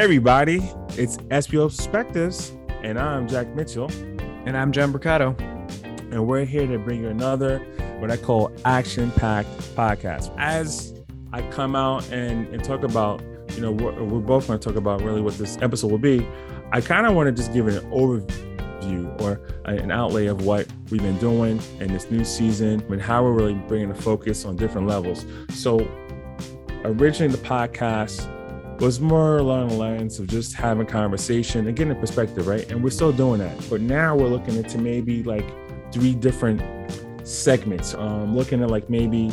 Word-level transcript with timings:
Hey, 0.00 0.04
everybody, 0.04 0.62
it's 0.96 1.18
SBO 1.28 1.68
Perspectives, 1.68 2.54
and 2.82 2.98
I'm 2.98 3.28
Jack 3.28 3.54
Mitchell. 3.54 3.90
And 4.46 4.56
I'm 4.56 4.72
John 4.72 4.92
Mercado. 4.92 5.36
And 6.10 6.26
we're 6.26 6.46
here 6.46 6.66
to 6.66 6.78
bring 6.78 7.02
you 7.02 7.08
another, 7.08 7.58
what 7.98 8.10
I 8.10 8.16
call 8.16 8.50
action 8.64 9.10
packed 9.10 9.50
podcast. 9.76 10.34
As 10.38 10.94
I 11.34 11.42
come 11.50 11.76
out 11.76 12.10
and, 12.10 12.48
and 12.48 12.64
talk 12.64 12.82
about, 12.82 13.20
you 13.50 13.60
know, 13.60 13.72
we're, 13.72 14.02
we're 14.02 14.20
both 14.20 14.46
going 14.46 14.58
to 14.58 14.66
talk 14.66 14.78
about 14.78 15.02
really 15.02 15.20
what 15.20 15.36
this 15.36 15.58
episode 15.60 15.90
will 15.90 15.98
be. 15.98 16.26
I 16.72 16.80
kind 16.80 17.06
of 17.06 17.14
want 17.14 17.26
to 17.26 17.32
just 17.32 17.52
give 17.52 17.68
an 17.68 17.84
overview 17.90 19.20
or 19.20 19.38
an 19.66 19.90
outlay 19.90 20.28
of 20.28 20.46
what 20.46 20.66
we've 20.88 21.02
been 21.02 21.18
doing 21.18 21.60
in 21.78 21.92
this 21.92 22.10
new 22.10 22.24
season 22.24 22.82
and 22.88 23.02
how 23.02 23.22
we're 23.22 23.34
really 23.34 23.52
bringing 23.52 23.90
the 23.90 24.00
focus 24.00 24.46
on 24.46 24.56
different 24.56 24.86
levels. 24.86 25.26
So, 25.50 25.86
originally, 26.84 27.36
the 27.36 27.46
podcast 27.46 28.34
was 28.80 28.98
more 28.98 29.38
along 29.38 29.68
the 29.68 29.74
lines 29.74 30.18
of 30.18 30.26
just 30.26 30.54
having 30.54 30.86
conversation 30.86 31.66
and 31.66 31.76
getting 31.76 31.92
a 31.92 32.00
perspective, 32.00 32.46
right? 32.46 32.68
And 32.70 32.82
we're 32.82 32.90
still 32.90 33.12
doing 33.12 33.38
that. 33.40 33.56
But 33.68 33.82
now 33.82 34.16
we're 34.16 34.28
looking 34.28 34.56
into 34.56 34.78
maybe 34.78 35.22
like 35.22 35.44
three 35.92 36.14
different 36.14 36.62
segments. 37.26 37.94
Um, 37.94 38.34
looking 38.34 38.62
at 38.62 38.70
like 38.70 38.88
maybe 38.88 39.28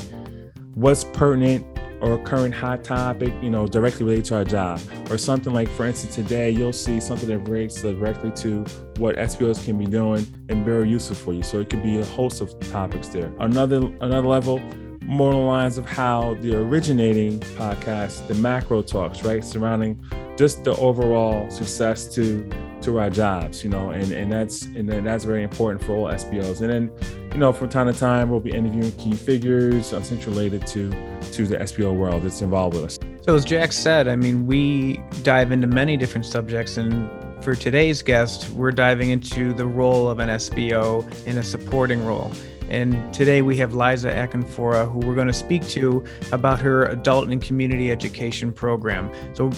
what's 0.76 1.06
pertinent 1.06 1.66
or 2.02 2.18
current 2.20 2.54
hot 2.54 2.84
topic, 2.84 3.34
you 3.42 3.50
know, 3.50 3.68
directly 3.68 4.06
related 4.06 4.26
to 4.26 4.36
our 4.36 4.44
job. 4.44 4.80
Or 5.10 5.18
something 5.18 5.54
like, 5.54 5.70
for 5.70 5.86
instance, 5.86 6.14
today 6.14 6.52
you'll 6.52 6.74
see 6.74 7.00
something 7.00 7.30
that 7.30 7.40
relates 7.40 7.82
directly 7.82 8.32
to 8.32 8.66
what 8.98 9.16
SBOs 9.16 9.64
can 9.64 9.78
be 9.78 9.86
doing 9.86 10.28
and 10.50 10.66
very 10.66 10.90
useful 10.90 11.16
for 11.16 11.34
you. 11.34 11.42
So 11.42 11.60
it 11.60 11.70
could 11.70 11.84
be 11.84 12.00
a 12.00 12.06
host 12.06 12.42
of 12.42 12.60
topics 12.72 13.08
there. 13.08 13.34
Another 13.40 13.78
another 14.02 14.28
level, 14.28 14.62
more 15.08 15.32
along 15.32 15.46
the 15.46 15.48
lines 15.48 15.78
of 15.78 15.86
how 15.86 16.36
the 16.42 16.56
originating 16.56 17.40
podcast, 17.40 18.28
the 18.28 18.36
macro 18.36 18.82
talks, 18.82 19.24
right, 19.24 19.44
surrounding 19.44 19.98
just 20.38 20.64
the 20.66 20.76
overall 20.76 21.50
success 21.50 22.14
to 22.14 22.48
to 22.82 23.00
our 23.00 23.10
jobs, 23.10 23.64
you 23.64 23.70
know, 23.70 23.90
and 23.90 24.12
and 24.12 24.32
that's 24.32 24.64
and 24.64 24.90
that's 24.90 25.24
very 25.24 25.44
important 25.44 25.84
for 25.84 25.94
all 25.94 26.06
SBOs. 26.08 26.62
And 26.62 26.70
then, 26.70 26.92
you 27.32 27.38
know, 27.38 27.52
from 27.54 27.70
time 27.70 27.92
to 27.92 27.98
time, 27.98 28.30
we'll 28.30 28.40
be 28.42 28.52
interviewing 28.52 28.92
key 28.94 29.14
figures, 29.14 29.94
uh, 29.94 29.98
essentially 29.98 30.36
related 30.36 30.68
to 30.68 30.92
to 31.32 31.48
the 31.48 31.58
SBO 31.58 31.96
world 31.96 32.24
that's 32.24 32.42
involved 32.42 32.76
with 32.76 32.86
us. 32.86 33.00
So 33.26 33.34
as 33.36 33.46
Jack 33.46 33.72
said, 33.72 34.08
I 34.08 34.16
mean, 34.16 34.46
we 34.46 35.02
dive 35.24 35.52
into 35.52 35.68
many 35.68 35.98
different 35.98 36.26
subjects, 36.26 36.78
and 36.78 37.10
for 37.44 37.56
today's 37.56 38.02
guest, 38.02 38.50
we're 38.52 38.72
diving 38.72 39.10
into 39.10 39.54
the 39.54 39.66
role 39.66 40.10
of 40.10 40.20
an 40.20 40.30
SBO 40.30 41.06
in 41.26 41.38
a 41.38 41.44
supporting 41.44 42.06
role. 42.06 42.32
And 42.70 43.14
today 43.14 43.42
we 43.42 43.58
have 43.58 43.74
Liza 43.74 44.12
Acanfora, 44.12 44.92
who 44.92 45.00
we're 45.00 45.16
going 45.16 45.28
to 45.28 45.34
speak 45.34 45.68
to 45.70 46.04
about 46.32 46.60
her 46.60 46.86
adult 46.86 47.30
and 47.30 47.42
community 47.42 47.92
education 47.92 48.52
program. 48.52 49.12
So 49.34 49.52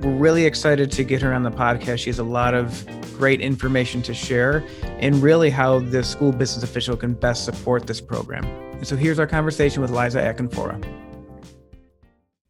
we're 0.00 0.16
really 0.16 0.44
excited 0.44 0.92
to 0.92 1.04
get 1.04 1.22
her 1.22 1.32
on 1.32 1.42
the 1.42 1.50
podcast. 1.50 1.98
She 1.98 2.10
has 2.10 2.18
a 2.18 2.24
lot 2.24 2.54
of 2.54 2.86
great 3.16 3.40
information 3.40 4.00
to 4.02 4.14
share 4.14 4.64
and 4.82 5.16
really 5.16 5.50
how 5.50 5.80
the 5.80 6.04
school 6.04 6.32
business 6.32 6.62
official 6.62 6.96
can 6.96 7.14
best 7.14 7.44
support 7.44 7.86
this 7.86 8.00
program. 8.00 8.44
And 8.44 8.86
so 8.86 8.94
here's 8.94 9.18
our 9.18 9.26
conversation 9.26 9.82
with 9.82 9.90
Liza 9.90 10.20
Acanfora. 10.20 11.07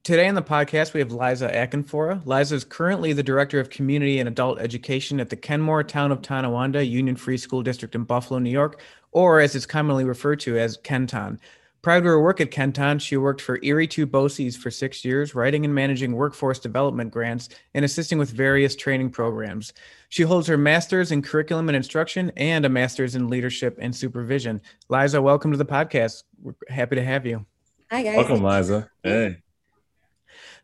Today 0.09 0.27
on 0.27 0.34
the 0.34 0.42
podcast, 0.42 0.95
we 0.95 1.01
have 1.01 1.12
Liza 1.12 1.51
Acanfora. 1.51 2.25
Liza 2.25 2.55
is 2.55 2.64
currently 2.64 3.12
the 3.12 3.23
Director 3.23 3.61
of 3.61 3.69
Community 3.69 4.19
and 4.19 4.27
Adult 4.27 4.59
Education 4.59 5.20
at 5.20 5.28
the 5.28 5.37
Kenmore 5.37 5.84
Town 5.84 6.11
of 6.11 6.23
Tonawanda 6.23 6.83
Union 6.83 7.15
Free 7.15 7.37
School 7.37 7.62
District 7.62 7.95
in 7.95 8.05
Buffalo, 8.05 8.39
New 8.39 8.48
York, 8.48 8.81
or 9.12 9.39
as 9.39 9.55
it's 9.55 9.67
commonly 9.67 10.06
referred 10.06 10.41
to 10.41 10.59
as 10.59 10.78
Kenton. 10.78 11.39
Prior 11.83 12.00
to 12.00 12.06
her 12.06 12.23
work 12.23 12.41
at 12.41 12.50
Kenton, 12.50 12.98
she 12.98 13.19
worked 13.19 13.42
for 13.42 13.59
Erie 13.62 13.87
2 13.87 14.06
BOCES 14.06 14.56
for 14.56 14.70
six 14.70 15.05
years, 15.05 15.34
writing 15.34 15.67
and 15.67 15.75
managing 15.75 16.12
workforce 16.12 16.59
development 16.59 17.11
grants 17.11 17.50
and 17.75 17.84
assisting 17.84 18.16
with 18.16 18.31
various 18.31 18.75
training 18.75 19.11
programs. 19.11 19.75
She 20.09 20.22
holds 20.22 20.47
her 20.47 20.56
master's 20.56 21.12
in 21.12 21.21
curriculum 21.21 21.69
and 21.69 21.77
instruction 21.77 22.32
and 22.38 22.65
a 22.65 22.71
master's 22.71 23.15
in 23.15 23.28
leadership 23.28 23.77
and 23.78 23.94
supervision. 23.94 24.62
Liza, 24.88 25.21
welcome 25.21 25.50
to 25.50 25.59
the 25.59 25.66
podcast. 25.66 26.22
We're 26.41 26.55
happy 26.71 26.97
to 26.97 27.05
have 27.05 27.27
you. 27.27 27.44
Hi, 27.91 28.03
guys. 28.03 28.16
Welcome, 28.16 28.43
Liza. 28.43 28.91
Hey. 29.03 29.43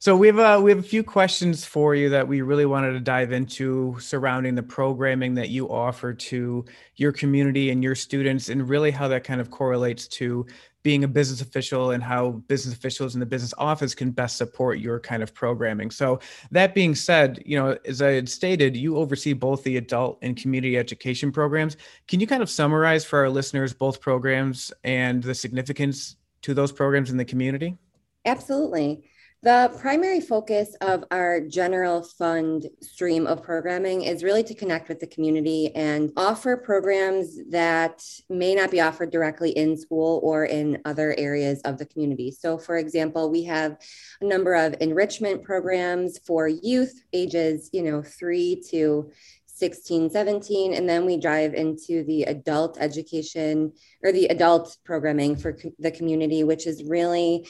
So 0.04 0.14
we 0.14 0.26
have 0.26 0.38
uh, 0.38 0.60
we 0.62 0.70
have 0.70 0.80
a 0.80 0.82
few 0.82 1.02
questions 1.02 1.64
for 1.64 1.94
you 1.94 2.10
that 2.10 2.28
we 2.28 2.42
really 2.42 2.66
wanted 2.66 2.92
to 2.92 3.00
dive 3.00 3.32
into 3.32 3.96
surrounding 3.98 4.54
the 4.54 4.62
programming 4.62 5.32
that 5.36 5.48
you 5.48 5.70
offer 5.70 6.12
to 6.12 6.62
your 6.96 7.10
community 7.10 7.70
and 7.70 7.82
your 7.82 7.94
students, 7.94 8.50
and 8.50 8.68
really 8.68 8.90
how 8.90 9.08
that 9.08 9.24
kind 9.24 9.40
of 9.40 9.50
correlates 9.50 10.06
to 10.08 10.44
being 10.82 11.04
a 11.04 11.08
business 11.08 11.40
official 11.40 11.92
and 11.92 12.02
how 12.02 12.32
business 12.48 12.74
officials 12.74 13.14
in 13.14 13.20
the 13.20 13.24
business 13.24 13.54
office 13.56 13.94
can 13.94 14.10
best 14.10 14.36
support 14.36 14.78
your 14.78 15.00
kind 15.00 15.22
of 15.22 15.32
programming. 15.32 15.90
So 15.90 16.20
that 16.50 16.74
being 16.74 16.94
said, 16.94 17.42
you 17.46 17.58
know, 17.58 17.78
as 17.86 18.02
I 18.02 18.10
had 18.10 18.28
stated, 18.28 18.76
you 18.76 18.98
oversee 18.98 19.32
both 19.32 19.64
the 19.64 19.78
adult 19.78 20.18
and 20.20 20.36
community 20.36 20.76
education 20.76 21.32
programs. 21.32 21.78
Can 22.08 22.20
you 22.20 22.26
kind 22.26 22.42
of 22.42 22.50
summarize 22.50 23.06
for 23.06 23.20
our 23.20 23.30
listeners 23.30 23.72
both 23.72 24.02
programs 24.02 24.70
and 24.84 25.22
the 25.22 25.34
significance 25.34 26.16
to 26.42 26.52
those 26.52 26.72
programs 26.72 27.10
in 27.10 27.16
the 27.16 27.24
community? 27.24 27.78
Absolutely. 28.26 29.02
The 29.44 29.70
primary 29.78 30.22
focus 30.22 30.74
of 30.80 31.04
our 31.10 31.38
general 31.38 32.02
fund 32.02 32.66
stream 32.80 33.26
of 33.26 33.42
programming 33.42 34.04
is 34.04 34.24
really 34.24 34.42
to 34.42 34.54
connect 34.54 34.88
with 34.88 35.00
the 35.00 35.06
community 35.06 35.70
and 35.74 36.10
offer 36.16 36.56
programs 36.56 37.38
that 37.50 38.02
may 38.30 38.54
not 38.54 38.70
be 38.70 38.80
offered 38.80 39.10
directly 39.10 39.50
in 39.50 39.76
school 39.76 40.22
or 40.24 40.46
in 40.46 40.80
other 40.86 41.14
areas 41.18 41.60
of 41.66 41.76
the 41.76 41.84
community. 41.84 42.30
So, 42.30 42.56
for 42.56 42.78
example, 42.78 43.30
we 43.30 43.44
have 43.44 43.76
a 44.22 44.24
number 44.24 44.54
of 44.54 44.76
enrichment 44.80 45.42
programs 45.42 46.16
for 46.20 46.48
youth 46.48 47.02
ages, 47.12 47.68
you 47.74 47.82
know, 47.82 48.02
three 48.02 48.62
to 48.70 49.10
16, 49.56 50.10
17, 50.10 50.74
and 50.74 50.88
then 50.88 51.06
we 51.06 51.16
dive 51.16 51.54
into 51.54 52.02
the 52.04 52.24
adult 52.24 52.76
education 52.80 53.72
or 54.02 54.10
the 54.10 54.26
adult 54.26 54.76
programming 54.84 55.36
for 55.36 55.52
co- 55.52 55.72
the 55.78 55.92
community, 55.92 56.42
which 56.42 56.66
is 56.66 56.82
really 56.82 57.46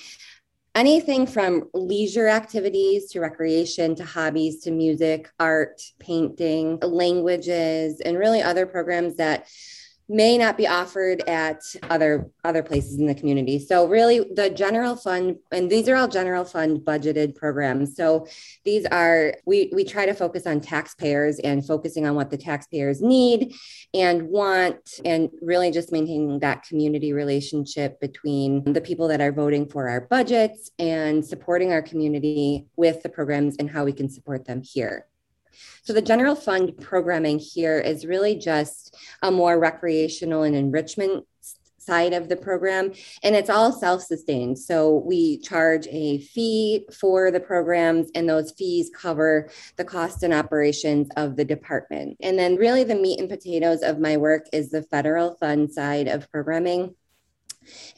anything 0.75 1.27
from 1.27 1.69
leisure 1.73 2.29
activities 2.29 3.11
to 3.11 3.21
recreation 3.21 3.95
to 3.95 4.05
hobbies 4.05 4.61
to 4.63 4.71
music, 4.71 5.31
art, 5.39 5.81
painting, 5.99 6.79
languages, 6.81 8.01
and 8.01 8.19
really 8.19 8.43
other 8.43 8.67
programs 8.67 9.17
that 9.17 9.47
may 10.09 10.37
not 10.37 10.59
be 10.59 10.67
offered 10.67 11.23
at 11.27 11.63
other 11.85 12.31
other 12.45 12.63
places 12.63 12.99
in 12.99 13.07
the 13.07 13.15
community. 13.15 13.59
So 13.59 13.87
really 13.87 14.21
the 14.35 14.51
general 14.51 14.97
fund 14.97 15.37
and 15.51 15.71
these 15.71 15.89
are 15.89 15.97
all 15.97 16.09
general 16.09 16.45
fund 16.45 16.81
budgeted 16.81 17.35
programs. 17.35 17.97
So 17.97 18.27
these 18.65 18.85
are 18.87 19.35
we 19.47 19.71
we 19.73 19.85
try 19.85 20.05
to 20.05 20.13
focus 20.13 20.47
on 20.47 20.61
taxpayers 20.61 21.39
and 21.39 21.67
focusing 21.67 22.07
on 22.07 22.15
what 22.15 22.31
the 22.31 22.37
taxpayers 22.37 23.01
need 23.01 23.55
and 23.95 24.29
want 24.29 25.01
and 25.05 25.31
really 25.41 25.71
just 25.71 25.91
maintaining 25.91 26.39
that 26.41 26.65
community 26.65 27.13
relationship 27.15 27.99
between 28.01 28.63
the 28.65 28.81
people 28.81 29.09
that 29.09 29.23
are 29.23 29.33
voting 29.33 29.67
for 29.67 29.89
our 29.89 30.03
budgets 30.03 30.71
and 30.79 31.25
supporting 31.25 31.73
our 31.73 31.83
community 31.83 32.67
with 32.77 33.03
the 33.03 33.09
programs 33.09 33.57
and 33.57 33.71
how 33.71 33.85
we 33.85 33.93
can 33.93 34.11
support 34.11 34.45
them 34.45 34.63
here 34.63 35.07
so 35.83 35.93
the 35.93 36.03
general 36.03 36.35
fund 36.35 36.77
programming 36.81 37.39
here 37.39 37.79
is 37.79 38.07
really 38.07 38.37
just 38.37 38.97
a 39.23 39.31
more 39.31 39.59
recreational 39.59 40.43
and 40.43 40.57
enrichment 40.57 41.25
side 41.85 42.15
of 42.15 42.29
the 42.29 42.37
program 42.37 42.93
and 43.23 43.37
it's 43.37 43.51
all 43.51 43.73
self-sustained. 43.73 44.59
So 44.59 45.03
we 45.07 45.39
charge 45.39 45.87
a 45.91 46.19
fee 46.19 46.87
for 46.99 47.31
the 47.31 47.41
programs 47.41 48.11
and 48.15 48.29
those 48.29 48.53
fees 48.53 48.91
cover 48.95 49.51
the 49.77 49.85
cost 49.85 50.23
and 50.23 50.33
operations 50.33 51.09
of 51.17 51.37
the 51.37 51.45
department. 51.45 52.17
And 52.23 52.39
then 52.39 52.57
really 52.57 52.85
the 52.85 52.95
meat 52.95 53.21
and 53.21 53.29
potatoes 53.29 53.83
of 53.83 54.01
my 54.01 54.17
work 54.17 54.47
is 54.53 54.71
the 54.71 54.83
federal 54.83 55.35
fund 55.37 55.73
side 55.73 56.09
of 56.09 56.31
programming 56.31 56.95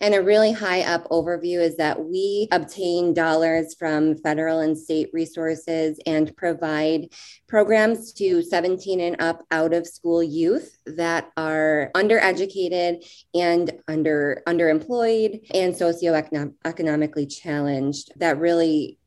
and 0.01 0.15
a 0.15 0.23
really 0.23 0.53
high 0.53 0.83
up 0.83 1.09
overview 1.11 1.61
is 1.61 1.77
that 1.77 2.05
we 2.05 2.49
obtain 2.53 3.15
dollars 3.15 3.75
from 3.75 4.17
federal 4.19 4.61
and 4.61 4.77
state 4.77 5.11
resources 5.13 5.99
and 6.07 6.37
provide 6.37 7.09
programs 7.47 8.13
to 8.13 8.43
17 8.43 9.01
and 9.01 9.17
up 9.21 9.43
out 9.51 9.73
of 9.73 9.87
school 9.87 10.23
youth 10.23 10.79
that 10.87 11.31
are 11.37 11.91
undereducated 11.95 13.05
and 13.35 13.73
under 13.89 14.43
underemployed 14.47 15.41
and 15.55 15.75
socioeconomically 15.75 17.31
challenged 17.35 18.13
that 18.17 18.39
really 18.39 18.99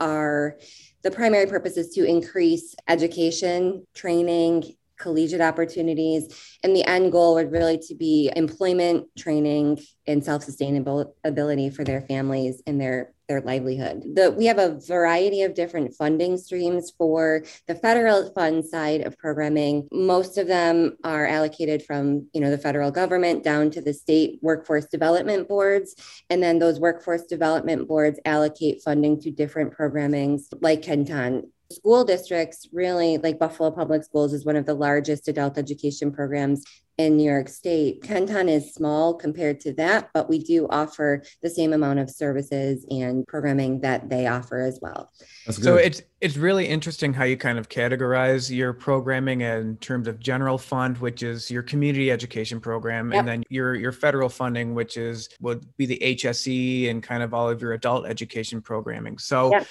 are 0.00 0.56
the 1.02 1.10
primary 1.10 1.46
purpose 1.46 1.76
is 1.76 1.90
to 1.90 2.04
increase 2.04 2.74
education, 2.88 3.86
training, 3.94 4.64
collegiate 5.04 5.42
opportunities. 5.42 6.56
And 6.64 6.74
the 6.74 6.84
end 6.84 7.12
goal 7.12 7.34
would 7.34 7.52
really 7.52 7.78
to 7.86 7.94
be 7.94 8.32
employment, 8.34 9.06
training, 9.16 9.78
and 10.06 10.24
self-sustainable 10.24 11.14
ability 11.22 11.70
for 11.70 11.84
their 11.84 12.00
families 12.00 12.62
and 12.66 12.80
their 12.80 13.12
their 13.28 13.40
livelihood. 13.40 14.02
The, 14.14 14.30
we 14.30 14.44
have 14.46 14.58
a 14.58 14.78
variety 14.86 15.42
of 15.42 15.54
different 15.54 15.94
funding 15.94 16.36
streams 16.36 16.92
for 16.98 17.42
the 17.66 17.74
federal 17.74 18.30
fund 18.34 18.66
side 18.66 19.00
of 19.00 19.16
programming. 19.16 19.88
Most 19.90 20.36
of 20.36 20.46
them 20.46 20.98
are 21.04 21.26
allocated 21.26 21.82
from 21.82 22.28
you 22.34 22.40
know 22.42 22.50
the 22.50 22.58
federal 22.58 22.90
government 22.90 23.42
down 23.42 23.70
to 23.70 23.80
the 23.80 23.94
state 23.94 24.40
workforce 24.42 24.86
development 24.86 25.48
boards, 25.48 25.94
and 26.28 26.42
then 26.42 26.58
those 26.58 26.80
workforce 26.80 27.22
development 27.22 27.88
boards 27.88 28.20
allocate 28.24 28.82
funding 28.82 29.20
to 29.20 29.30
different 29.30 29.74
programmings 29.74 30.42
like 30.60 30.82
Kenton 30.82 31.50
school 31.70 32.04
districts 32.04 32.68
really 32.72 33.18
like 33.18 33.38
Buffalo 33.38 33.70
Public 33.70 34.04
Schools 34.04 34.32
is 34.32 34.44
one 34.44 34.56
of 34.56 34.66
the 34.66 34.74
largest 34.74 35.28
adult 35.28 35.58
education 35.58 36.12
programs 36.12 36.64
in 36.96 37.16
New 37.16 37.28
York 37.28 37.48
State. 37.48 38.02
Kenton 38.04 38.48
is 38.48 38.72
small 38.72 39.14
compared 39.14 39.58
to 39.60 39.72
that, 39.74 40.10
but 40.14 40.28
we 40.28 40.38
do 40.38 40.68
offer 40.70 41.24
the 41.42 41.50
same 41.50 41.72
amount 41.72 41.98
of 41.98 42.08
services 42.08 42.86
and 42.88 43.26
programming 43.26 43.80
that 43.80 44.08
they 44.08 44.28
offer 44.28 44.60
as 44.60 44.78
well. 44.80 45.10
So 45.50 45.74
it's 45.74 46.02
it's 46.20 46.36
really 46.36 46.66
interesting 46.66 47.12
how 47.12 47.24
you 47.24 47.36
kind 47.36 47.58
of 47.58 47.68
categorize 47.68 48.54
your 48.54 48.72
programming 48.72 49.40
in 49.40 49.76
terms 49.78 50.06
of 50.06 50.20
general 50.20 50.56
fund, 50.56 50.98
which 50.98 51.24
is 51.24 51.50
your 51.50 51.64
community 51.64 52.12
education 52.12 52.60
program, 52.60 53.10
yep. 53.10 53.18
and 53.18 53.28
then 53.28 53.42
your 53.48 53.74
your 53.74 53.92
federal 53.92 54.28
funding, 54.28 54.74
which 54.74 54.96
is 54.96 55.28
would 55.40 55.66
be 55.76 55.86
the 55.86 55.98
HSE 56.00 56.90
and 56.90 57.02
kind 57.02 57.24
of 57.24 57.34
all 57.34 57.50
of 57.50 57.60
your 57.60 57.72
adult 57.72 58.06
education 58.06 58.62
programming. 58.62 59.18
So 59.18 59.50
yep 59.50 59.66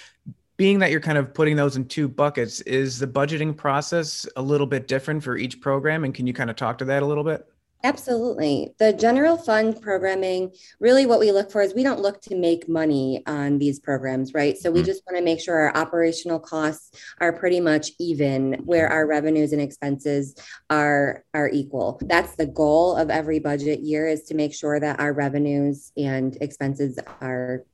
being 0.64 0.80
that 0.80 0.92
you're 0.92 1.02
kind 1.02 1.18
of 1.18 1.34
putting 1.34 1.58
those 1.58 1.76
in 1.76 1.84
two 1.84 2.08
buckets, 2.08 2.62
is 2.62 2.98
the 2.98 3.06
budgeting 3.06 3.54
process 3.54 4.26
a 4.38 4.42
little 4.42 4.66
bit 4.66 4.88
different 4.88 5.22
for 5.22 5.36
each 5.36 5.60
program? 5.60 6.06
And 6.06 6.16
can 6.16 6.26
you 6.26 6.32
kind 6.32 6.50
of 6.50 6.56
talk 6.56 6.78
to 6.78 6.86
that 6.86 7.04
a 7.04 7.06
little 7.06 7.26
bit? 7.26 7.46
Absolutely. 7.84 8.74
The 8.80 8.94
general 8.94 9.36
fund 9.36 9.82
programming, 9.82 10.54
really 10.80 11.06
what 11.06 11.20
we 11.20 11.34
look 11.34 11.52
for 11.52 11.62
is 11.62 11.74
we 11.74 11.84
don't 11.84 12.00
look 12.00 12.22
to 12.22 12.38
make 12.38 12.70
money 12.70 13.22
on 13.28 13.60
these 13.60 13.78
programs, 13.78 14.34
right? 14.34 14.58
So 14.58 14.72
we 14.72 14.80
mm-hmm. 14.80 14.86
just 14.86 15.04
want 15.06 15.18
to 15.18 15.22
make 15.22 15.42
sure 15.42 15.54
our 15.54 15.76
operational 15.76 16.40
costs 16.40 16.98
are 17.20 17.34
pretty 17.34 17.60
much 17.60 17.92
even 18.00 18.54
where 18.64 18.88
our 18.88 19.06
revenues 19.06 19.52
and 19.52 19.62
expenses 19.62 20.34
are 20.70 21.26
are 21.34 21.50
equal. 21.50 22.00
That's 22.04 22.38
the 22.38 22.48
goal 22.48 22.96
of 22.96 23.10
every 23.10 23.40
budget 23.40 23.82
year 23.82 24.08
is 24.08 24.24
to 24.28 24.34
make 24.34 24.54
sure 24.54 24.80
that 24.80 25.02
our 25.02 25.12
revenues 25.12 25.92
and 25.98 26.38
expenses 26.40 26.98
are 27.20 27.66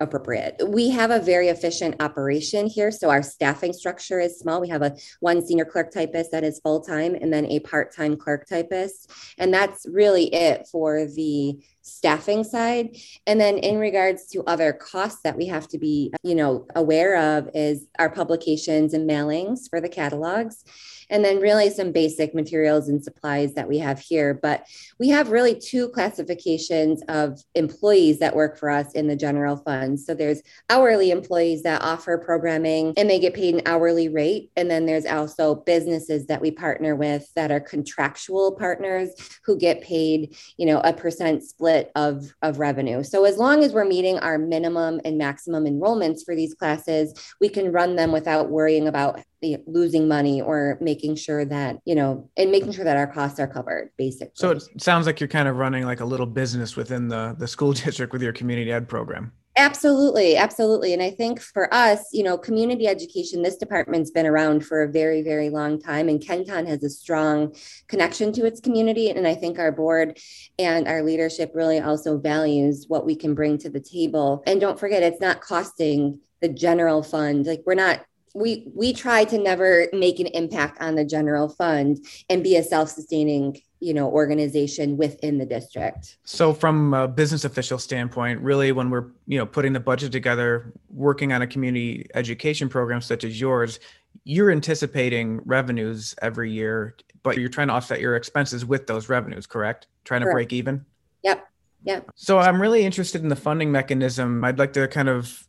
appropriate. 0.00 0.56
We 0.66 0.90
have 0.90 1.10
a 1.10 1.20
very 1.20 1.48
efficient 1.48 2.02
operation 2.02 2.66
here. 2.66 2.90
So 2.90 3.10
our 3.10 3.22
staffing 3.22 3.72
structure 3.72 4.20
is 4.20 4.38
small. 4.38 4.60
We 4.60 4.68
have 4.68 4.82
a 4.82 4.96
one 5.20 5.44
senior 5.44 5.64
clerk 5.64 5.92
typist 5.92 6.32
that 6.32 6.44
is 6.44 6.60
full 6.60 6.80
time 6.80 7.14
and 7.14 7.32
then 7.32 7.46
a 7.46 7.60
part 7.60 7.94
time 7.94 8.16
clerk 8.16 8.46
typist. 8.46 9.10
And 9.38 9.52
that's 9.52 9.86
really 9.88 10.32
it 10.34 10.68
for 10.70 11.06
the 11.06 11.58
staffing 11.86 12.44
side. 12.44 12.96
And 13.26 13.40
then 13.40 13.58
in 13.58 13.78
regards 13.78 14.26
to 14.28 14.42
other 14.44 14.72
costs 14.72 15.20
that 15.22 15.36
we 15.36 15.46
have 15.46 15.68
to 15.68 15.78
be, 15.78 16.12
you 16.22 16.34
know, 16.34 16.66
aware 16.74 17.38
of 17.38 17.48
is 17.54 17.86
our 17.98 18.10
publications 18.10 18.92
and 18.92 19.08
mailings 19.08 19.70
for 19.70 19.80
the 19.80 19.88
catalogs 19.88 20.64
and 21.10 21.24
then 21.24 21.40
really 21.40 21.70
some 21.70 21.92
basic 21.92 22.34
materials 22.34 22.88
and 22.88 23.02
supplies 23.02 23.54
that 23.54 23.68
we 23.68 23.78
have 23.78 24.00
here. 24.00 24.34
But 24.34 24.66
we 24.98 25.08
have 25.10 25.30
really 25.30 25.58
two 25.58 25.88
classifications 25.90 27.02
of 27.08 27.40
employees 27.54 28.18
that 28.18 28.34
work 28.34 28.58
for 28.58 28.70
us 28.70 28.92
in 28.92 29.06
the 29.06 29.16
general 29.16 29.56
fund. 29.56 30.00
So 30.00 30.14
there's 30.14 30.42
hourly 30.70 31.10
employees 31.10 31.62
that 31.62 31.82
offer 31.82 32.18
programming 32.18 32.94
and 32.96 33.08
they 33.08 33.18
get 33.18 33.34
paid 33.34 33.54
an 33.54 33.62
hourly 33.66 34.08
rate. 34.08 34.50
And 34.56 34.70
then 34.70 34.86
there's 34.86 35.06
also 35.06 35.54
businesses 35.54 36.26
that 36.26 36.40
we 36.40 36.50
partner 36.50 36.96
with 36.96 37.32
that 37.34 37.50
are 37.50 37.60
contractual 37.60 38.52
partners 38.52 39.10
who 39.44 39.56
get 39.56 39.82
paid, 39.82 40.36
you 40.56 40.66
know, 40.66 40.80
a 40.80 40.92
percent 40.92 41.42
split 41.44 41.75
of, 41.94 42.34
of 42.42 42.58
revenue. 42.58 43.02
So 43.02 43.24
as 43.24 43.38
long 43.38 43.62
as 43.62 43.72
we're 43.72 43.84
meeting 43.84 44.18
our 44.18 44.38
minimum 44.38 45.00
and 45.04 45.18
maximum 45.18 45.64
enrollments 45.64 46.24
for 46.24 46.34
these 46.34 46.54
classes, 46.54 47.14
we 47.40 47.48
can 47.48 47.72
run 47.72 47.96
them 47.96 48.12
without 48.12 48.50
worrying 48.50 48.88
about 48.88 49.20
losing 49.66 50.08
money 50.08 50.40
or 50.40 50.76
making 50.80 51.14
sure 51.14 51.44
that 51.44 51.76
you 51.84 51.94
know 51.94 52.28
and 52.36 52.50
making 52.50 52.72
sure 52.72 52.84
that 52.84 52.96
our 52.96 53.06
costs 53.06 53.38
are 53.38 53.46
covered 53.46 53.90
basically 53.96 54.32
so 54.34 54.50
it 54.50 54.62
sounds 54.78 55.06
like 55.06 55.20
you're 55.20 55.28
kind 55.28 55.46
of 55.46 55.56
running 55.56 55.84
like 55.84 56.00
a 56.00 56.04
little 56.04 56.26
business 56.26 56.74
within 56.74 57.06
the 57.06 57.36
the 57.38 57.46
school 57.46 57.72
district 57.84 58.12
with 58.12 58.22
your 58.22 58.32
community 58.32 58.72
ed 58.72 58.88
program 58.88 59.30
absolutely 59.56 60.36
absolutely. 60.36 60.92
And 60.92 61.02
i 61.02 61.10
think 61.10 61.40
for 61.40 61.72
us 61.72 62.08
you 62.12 62.22
know 62.22 62.36
community 62.36 62.86
education 62.86 63.42
this 63.42 63.56
department's 63.56 64.10
been 64.10 64.26
around 64.26 64.66
for 64.66 64.82
a 64.82 64.88
very 64.88 65.22
very 65.22 65.50
long 65.50 65.80
time 65.80 66.08
and 66.08 66.24
kenton 66.24 66.66
has 66.66 66.82
a 66.82 66.90
strong 66.90 67.54
connection 67.88 68.32
to 68.32 68.44
its 68.44 68.60
community 68.60 69.10
and 69.10 69.26
i 69.26 69.34
think 69.34 69.58
our 69.58 69.72
board 69.72 70.18
and 70.58 70.88
our 70.88 71.02
leadership 71.02 71.52
really 71.54 71.80
also 71.80 72.18
values 72.18 72.86
what 72.88 73.06
we 73.06 73.14
can 73.14 73.34
bring 73.34 73.58
to 73.58 73.70
the 73.70 73.80
table. 73.80 74.42
And 74.46 74.60
don't 74.60 74.78
forget 74.78 75.02
it's 75.02 75.20
not 75.20 75.40
costing 75.40 76.20
the 76.40 76.48
general 76.48 77.02
fund. 77.02 77.46
Like 77.46 77.62
we're 77.66 77.74
not 77.74 78.04
we 78.34 78.68
we 78.74 78.92
try 78.92 79.24
to 79.24 79.38
never 79.38 79.88
make 79.92 80.20
an 80.20 80.26
impact 80.26 80.80
on 80.82 80.94
the 80.94 81.04
general 81.04 81.48
fund 81.48 82.04
and 82.28 82.44
be 82.44 82.56
a 82.56 82.62
self-sustaining 82.62 83.60
you 83.80 83.92
know 83.92 84.08
organization 84.10 84.96
within 84.96 85.38
the 85.38 85.46
district. 85.46 86.16
So 86.24 86.52
from 86.52 86.94
a 86.94 87.06
business 87.06 87.44
official 87.44 87.78
standpoint 87.78 88.40
really 88.40 88.72
when 88.72 88.90
we're 88.90 89.06
you 89.26 89.38
know 89.38 89.46
putting 89.46 89.72
the 89.72 89.80
budget 89.80 90.12
together 90.12 90.72
working 90.88 91.32
on 91.32 91.42
a 91.42 91.46
community 91.46 92.06
education 92.14 92.68
program 92.68 93.00
such 93.00 93.24
as 93.24 93.40
yours 93.40 93.78
you're 94.24 94.50
anticipating 94.50 95.40
revenues 95.44 96.14
every 96.22 96.50
year 96.50 96.96
but 97.22 97.36
you're 97.36 97.48
trying 97.48 97.68
to 97.68 97.74
offset 97.74 98.00
your 98.00 98.16
expenses 98.16 98.64
with 98.64 98.86
those 98.86 99.08
revenues 99.08 99.46
correct? 99.46 99.88
Trying 100.04 100.20
to 100.20 100.26
correct. 100.26 100.34
break 100.34 100.52
even? 100.52 100.84
Yep. 101.22 101.46
Yep. 101.84 102.10
So 102.14 102.38
i'm 102.38 102.60
really 102.60 102.84
interested 102.84 103.22
in 103.22 103.28
the 103.28 103.36
funding 103.36 103.70
mechanism. 103.70 104.42
I'd 104.42 104.58
like 104.58 104.72
to 104.72 104.88
kind 104.88 105.08
of 105.08 105.46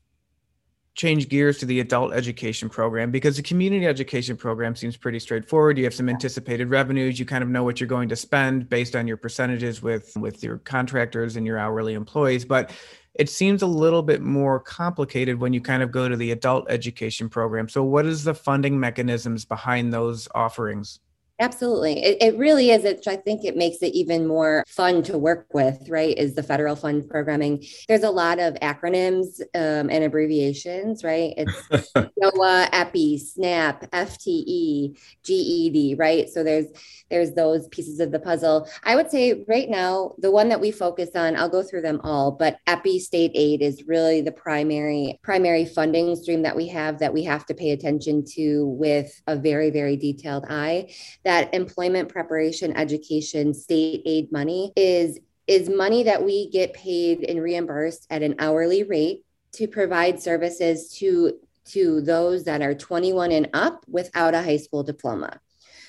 change 0.98 1.30
gears 1.30 1.60
to 1.60 1.66
the 1.66 1.80
adult 1.80 2.12
education 2.12 2.70
program 2.70 3.12
because 3.12 3.38
the 3.38 3.44
community 3.44 3.86
education 3.86 4.36
program 4.36 4.76
seems 4.76 4.98
pretty 4.98 5.20
straightforward. 5.20 5.78
You 5.78 5.84
have 5.84 5.94
some 5.94 6.10
anticipated 6.10 6.70
revenues. 6.70 7.20
You 7.20 7.26
kind 7.26 7.44
of 7.44 7.50
know 7.50 7.64
what 7.64 7.80
you're 7.80 7.88
going 7.88 8.10
to 8.10 8.16
spend 8.16 8.68
based 8.68 8.96
on 8.96 9.08
your 9.08 9.16
percentages 9.16 9.82
with 9.82 10.12
with 10.18 10.44
your 10.44 10.58
contractors 10.58 11.36
and 11.36 11.46
your 11.46 11.60
hourly 11.60 11.94
employees. 11.94 12.44
But 12.44 12.72
it 13.14 13.30
seems 13.30 13.62
a 13.62 13.68
little 13.68 14.02
bit 14.02 14.22
more 14.22 14.60
complicated 14.60 15.40
when 15.40 15.54
you 15.54 15.62
kind 15.62 15.84
of 15.84 15.92
go 15.92 16.10
to 16.10 16.18
the 16.18 16.32
adult 16.32 16.66
education 16.70 17.30
program. 17.30 17.70
So 17.70 17.84
what 17.84 18.06
is 18.06 18.24
the 18.24 18.34
funding 18.34 18.80
mechanisms 18.80 19.46
behind 19.46 19.94
those 19.94 20.28
offerings 20.34 21.00
Absolutely. 21.39 22.04
It, 22.04 22.18
it 22.22 22.38
really 22.38 22.72
is. 22.72 22.84
It, 22.84 23.07
I 23.07 23.16
think 23.16 23.45
it 23.45 23.56
makes 23.56 23.78
it 23.84 23.94
even 23.94 24.25
more 24.25 24.63
fun 24.68 25.04
to 25.04 25.18
work 25.19 25.48
with, 25.54 25.88
right? 25.88 26.18
Is 26.18 26.34
the 26.34 26.42
federal 26.42 26.75
fund 26.75 27.07
programming. 27.07 27.63
There's 27.88 28.04
a 28.04 28.10
lot 28.10 28.39
of 28.39 28.56
acronyms 28.56 29.39
um, 29.54 29.89
and 29.92 30.04
abbreviations, 30.04 31.04
right? 31.04 31.36
It's 31.38 31.54
NOAA, 31.95 32.69
EPI, 32.72 33.19
SNAP, 33.19 33.92
FTE, 33.92 34.98
GED, 35.24 35.95
right? 36.00 36.28
So 36.28 36.44
there's 36.44 36.68
there's 37.12 37.34
those 37.34 37.68
pieces 37.68 38.00
of 38.00 38.12
the 38.12 38.19
puzzle. 38.19 38.68
I 38.83 38.95
would 38.95 39.12
say 39.12 39.45
right 39.48 39.69
now, 39.69 40.16
the 40.18 40.31
one 40.31 40.50
that 40.50 40.60
we 40.60 40.71
focus 40.71 41.12
on, 41.16 41.35
I'll 41.35 41.50
go 41.50 41.62
through 41.62 41.81
them 41.81 42.02
all, 42.04 42.31
but 42.31 42.57
EPI 42.66 43.00
state 43.00 43.31
aid 43.35 43.62
is 43.62 43.83
really 43.85 44.21
the 44.21 44.31
primary 44.31 45.19
primary 45.21 45.66
funding 45.66 46.16
stream 46.16 46.42
that 46.42 46.56
we 46.56 46.68
have 46.69 46.97
that 46.97 47.14
we 47.14 47.23
have 47.23 47.45
to 47.45 47.54
pay 47.54 47.71
attention 47.71 48.26
to 48.33 48.66
with 48.66 49.21
a 49.28 49.35
very, 49.35 49.69
very 49.69 49.95
detailed 49.95 50.45
eye 50.50 50.90
that 51.28 51.54
employment 51.54 52.07
preparation 52.07 52.72
education 52.78 53.54
state 53.54 54.02
aid 54.06 54.31
money 54.31 54.72
is 54.78 55.19
is 55.46 55.68
money 55.68 56.04
that 56.04 56.24
we 56.24 56.50
get 56.52 56.74
paid 56.74 57.26
and 57.26 57.42
reimbursed 57.42 58.07
at 58.10 58.24
an 58.24 58.34
hourly 58.40 58.84
rate 58.84 59.26
to 59.52 59.68
provide 59.68 60.22
services 60.22 60.90
to 60.90 61.34
to 61.66 62.00
those 62.00 62.46
that 62.46 62.62
are 62.62 62.74
21 62.74 63.34
and 63.34 63.50
up 63.54 63.84
without 63.90 64.34
a 64.34 64.42
high 64.42 64.56
school 64.56 64.84
diploma. 64.84 65.38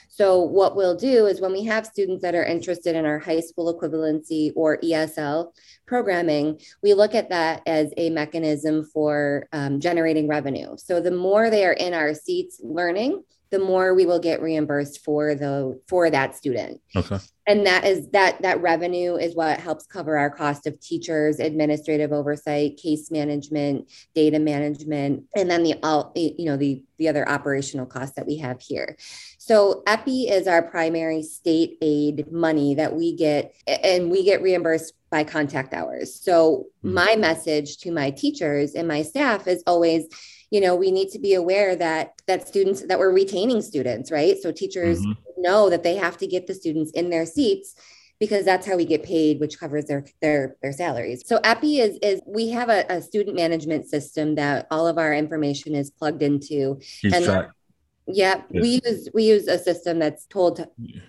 So 0.09 0.43
what 0.43 0.75
we'll 0.75 0.97
do 0.97 1.27
is 1.27 1.41
when 1.41 1.53
we 1.53 1.63
have 1.67 1.87
students 1.87 2.23
that 2.23 2.35
are 2.35 2.45
interested 2.45 2.97
in 2.97 3.07
our 3.07 3.21
high 3.21 3.39
school 3.39 3.73
equivalency 3.73 4.51
or 4.57 4.79
ESL 4.79 5.53
programming, 5.87 6.61
we 6.83 6.95
look 6.95 7.15
at 7.15 7.31
that 7.31 7.63
as 7.65 7.93
a 7.97 8.11
mechanism 8.11 8.83
for 8.83 9.47
um, 9.53 9.79
generating 9.79 10.27
revenue. 10.27 10.77
So 10.77 11.01
the 11.01 11.13
more 11.13 11.49
they 11.49 11.65
are 11.65 11.75
in 11.75 11.95
our 11.95 12.13
seats 12.15 12.61
learning, 12.65 13.23
the 13.51 13.59
more 13.59 13.95
we 13.95 14.07
will 14.07 14.19
get 14.19 14.43
reimbursed 14.43 15.05
for 15.05 15.35
the 15.35 15.81
for 15.89 16.11
that 16.11 16.37
student. 16.37 16.81
Okay. 16.95 17.19
And 17.47 17.67
that 17.67 17.85
is 17.85 18.09
that 18.11 18.43
that 18.43 18.61
revenue 18.61 19.17
is 19.17 19.35
what 19.35 19.59
helps 19.59 19.87
cover 19.87 20.19
our 20.19 20.29
cost 20.29 20.67
of 20.67 20.79
teachers, 20.81 21.41
administrative 21.41 22.13
oversight, 22.13 22.77
case 22.77 23.11
management, 23.11 23.91
data 24.15 24.39
management, 24.39 25.25
and 25.35 25.51
then 25.51 25.63
the 25.63 25.75
all 25.83 26.13
you 26.15 26.45
know 26.45 26.57
the 26.57 26.85
the 26.99 27.09
other 27.09 27.27
operational 27.29 27.87
costs 27.87 28.17
that 28.17 28.27
we 28.27 28.37
have 28.37 28.61
here. 28.61 28.97
So 29.39 29.83
EPI 29.87 30.29
is 30.29 30.47
our 30.47 30.63
primary 30.63 31.23
state 31.23 31.79
aid 31.81 32.31
money 32.31 32.75
that 32.75 32.95
we 32.95 33.17
get 33.17 33.55
and 33.67 34.11
we 34.11 34.25
get 34.25 34.43
reimbursed 34.43 34.93
by 35.11 35.25
contact 35.25 35.73
hours. 35.73 36.21
So 36.21 36.67
mm-hmm. 36.85 36.95
my 36.95 37.17
message 37.17 37.79
to 37.79 37.93
my 37.93 38.11
teachers 38.11 38.75
and 38.75 38.87
my 38.87 39.03
staff 39.03 39.47
is 39.47 39.63
always 39.67 40.07
you 40.51 40.61
know 40.61 40.75
we 40.75 40.91
need 40.91 41.11
to 41.11 41.19
be 41.19 41.35
aware 41.35 41.77
that 41.77 42.21
that 42.27 42.47
students 42.47 42.83
that 42.87 42.99
we're 42.99 43.13
retaining 43.13 43.63
students 43.63 44.11
right 44.11 44.39
so 44.39 44.51
teachers 44.53 45.01
mm-hmm. 45.01 45.43
know 45.43 45.71
that 45.71 45.83
they 45.83 45.97
have 45.97 46.17
to 46.17 46.27
get 46.27 46.47
the 46.47 46.55
students 46.55 46.91
in 46.93 47.11
their 47.11 47.27
seats 47.27 47.75
because 48.21 48.45
that's 48.45 48.67
how 48.67 48.77
we 48.77 48.85
get 48.85 49.03
paid 49.03 49.41
which 49.41 49.59
covers 49.59 49.85
their 49.87 50.05
their 50.21 50.57
their 50.63 50.73
salaries 50.73 51.23
so 51.27 51.39
epi 51.45 51.81
is 51.81 51.99
is 52.03 52.21
we 52.27 52.49
have 52.49 52.69
a, 52.69 52.85
a 52.89 53.03
student 53.03 53.37
management 53.37 53.87
system 53.87 54.35
that 54.35 54.67
all 54.71 54.87
of 54.87 54.99
our 54.99 55.15
information 55.15 55.75
is 55.75 55.91
plugged 55.91 56.23
into 56.23 56.77
Keeps 57.01 57.15
and 57.15 57.25
track. 57.25 57.51
yeah, 58.07 58.43
yeah 58.51 58.61
we 58.61 58.81
use 58.85 59.09
we 59.15 59.25
use 59.25 59.47
a 59.49 59.59
system 59.59 59.99
that's 59.99 60.27
told 60.27 60.57
to, 60.57 60.69
yeah. 60.79 61.01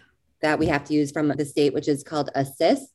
that 0.42 0.60
we 0.60 0.68
have 0.68 0.84
to 0.86 0.94
use 0.94 1.12
from 1.12 1.30
the 1.30 1.46
state 1.46 1.74
which 1.74 1.88
is 1.88 2.04
called 2.04 2.30
assist. 2.36 2.94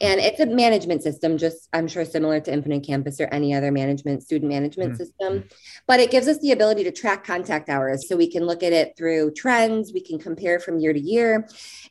And 0.00 0.20
it's 0.20 0.40
a 0.40 0.46
management 0.46 1.02
system, 1.02 1.38
just 1.38 1.68
I'm 1.72 1.88
sure 1.88 2.04
similar 2.04 2.40
to 2.40 2.52
Infinite 2.52 2.84
Campus 2.84 3.20
or 3.20 3.28
any 3.32 3.54
other 3.54 3.72
management, 3.72 4.22
student 4.22 4.50
management 4.50 4.92
mm-hmm. 4.92 4.98
system. 4.98 5.44
But 5.86 6.00
it 6.00 6.10
gives 6.10 6.28
us 6.28 6.38
the 6.40 6.52
ability 6.52 6.84
to 6.84 6.92
track 6.92 7.24
contact 7.24 7.68
hours. 7.68 8.08
So 8.08 8.16
we 8.16 8.30
can 8.30 8.44
look 8.44 8.62
at 8.62 8.72
it 8.72 8.94
through 8.96 9.32
trends, 9.32 9.92
we 9.92 10.00
can 10.00 10.18
compare 10.18 10.60
from 10.60 10.78
year 10.78 10.92
to 10.92 11.00
year. 11.00 11.48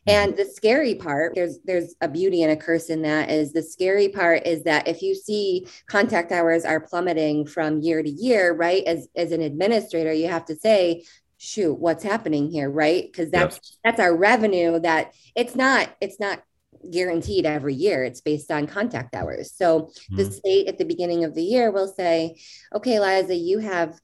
And 0.07 0.37
the 0.37 0.45
scary 0.45 0.95
part, 0.95 1.33
there's 1.35 1.59
there's 1.65 1.95
a 2.01 2.07
beauty 2.07 2.43
and 2.43 2.51
a 2.51 2.55
curse 2.55 2.89
in 2.89 3.01
that 3.01 3.29
is 3.31 3.53
the 3.53 3.63
scary 3.63 4.09
part 4.09 4.45
is 4.45 4.63
that 4.63 4.87
if 4.87 5.01
you 5.01 5.15
see 5.15 5.67
contact 5.87 6.31
hours 6.31 6.65
are 6.65 6.79
plummeting 6.79 7.47
from 7.47 7.81
year 7.81 8.03
to 8.03 8.09
year, 8.09 8.53
right? 8.53 8.83
As 8.85 9.07
as 9.15 9.31
an 9.31 9.41
administrator, 9.41 10.13
you 10.13 10.27
have 10.27 10.45
to 10.45 10.55
say, 10.55 11.03
shoot, 11.37 11.73
what's 11.73 12.03
happening 12.03 12.49
here, 12.49 12.69
right? 12.69 13.05
Because 13.05 13.31
that's 13.31 13.55
yep. 13.55 13.63
that's 13.83 13.99
our 13.99 14.15
revenue 14.15 14.79
that 14.79 15.13
it's 15.35 15.55
not, 15.55 15.89
it's 15.99 16.19
not 16.19 16.43
guaranteed 16.91 17.45
every 17.45 17.73
year. 17.73 18.03
It's 18.03 18.21
based 18.21 18.51
on 18.51 18.67
contact 18.67 19.15
hours. 19.15 19.51
So 19.53 19.81
mm-hmm. 19.81 20.15
the 20.17 20.31
state 20.31 20.67
at 20.67 20.77
the 20.77 20.85
beginning 20.85 21.23
of 21.23 21.35
the 21.35 21.43
year 21.43 21.71
will 21.71 21.87
say, 21.87 22.37
okay, 22.73 22.99
Liza, 22.99 23.35
you 23.35 23.59
have 23.59 23.99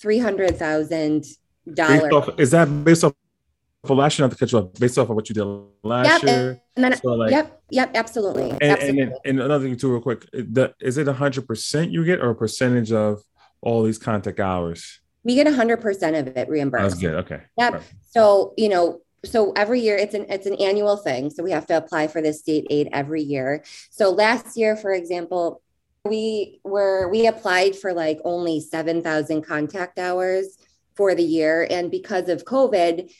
three 0.00 0.18
hundred 0.18 0.56
thousand 0.56 1.24
dollars. 1.72 2.30
Is 2.38 2.50
that 2.52 2.66
based 2.84 3.04
off 3.04 3.12
for 3.84 3.96
last 3.96 4.18
year, 4.18 4.26
not 4.26 4.32
to 4.32 4.38
catch 4.38 4.52
you 4.52 4.58
up, 4.58 4.78
based 4.78 4.98
off 4.98 5.08
of 5.08 5.16
what 5.16 5.28
you 5.28 5.34
did 5.34 5.44
last 5.82 6.06
yep, 6.06 6.22
year. 6.22 6.60
And 6.76 6.84
then, 6.84 6.96
so 6.96 7.14
like, 7.14 7.30
yep, 7.30 7.62
yep, 7.70 7.90
absolutely. 7.94 8.50
And, 8.50 8.62
absolutely. 8.62 9.02
And, 9.02 9.14
and, 9.24 9.40
another 9.40 9.64
thing 9.64 9.76
too, 9.76 9.90
real 9.90 10.00
quick, 10.00 10.26
the, 10.32 10.74
is 10.80 10.98
it 10.98 11.06
hundred 11.08 11.46
percent 11.46 11.90
you 11.90 12.04
get 12.04 12.20
or 12.20 12.30
a 12.30 12.34
percentage 12.34 12.92
of 12.92 13.22
all 13.62 13.82
these 13.82 13.98
contact 13.98 14.38
hours? 14.40 15.00
We 15.24 15.34
get 15.34 15.46
hundred 15.52 15.78
percent 15.78 16.16
of 16.16 16.36
it 16.36 16.48
reimbursed. 16.48 16.82
That's 16.82 17.00
good. 17.00 17.14
Okay. 17.14 17.42
Yep. 17.58 17.72
Right. 17.72 17.82
So 18.10 18.54
you 18.56 18.68
know, 18.68 19.00
so 19.24 19.52
every 19.52 19.80
year 19.80 19.96
it's 19.96 20.14
an 20.14 20.26
it's 20.28 20.46
an 20.46 20.54
annual 20.54 20.96
thing. 20.96 21.30
So 21.30 21.42
we 21.42 21.50
have 21.50 21.66
to 21.66 21.76
apply 21.76 22.08
for 22.08 22.22
this 22.22 22.40
state 22.40 22.66
aid 22.70 22.88
every 22.92 23.22
year. 23.22 23.64
So 23.90 24.10
last 24.10 24.56
year, 24.56 24.76
for 24.76 24.92
example, 24.92 25.62
we 26.04 26.60
were 26.64 27.08
we 27.08 27.26
applied 27.26 27.76
for 27.76 27.92
like 27.92 28.18
only 28.24 28.60
seven 28.60 29.02
thousand 29.02 29.42
contact 29.42 29.98
hours 29.98 30.58
for 30.94 31.14
the 31.14 31.22
year, 31.22 31.66
and 31.70 31.90
because 31.90 32.28
of 32.28 32.44
COVID 32.44 33.12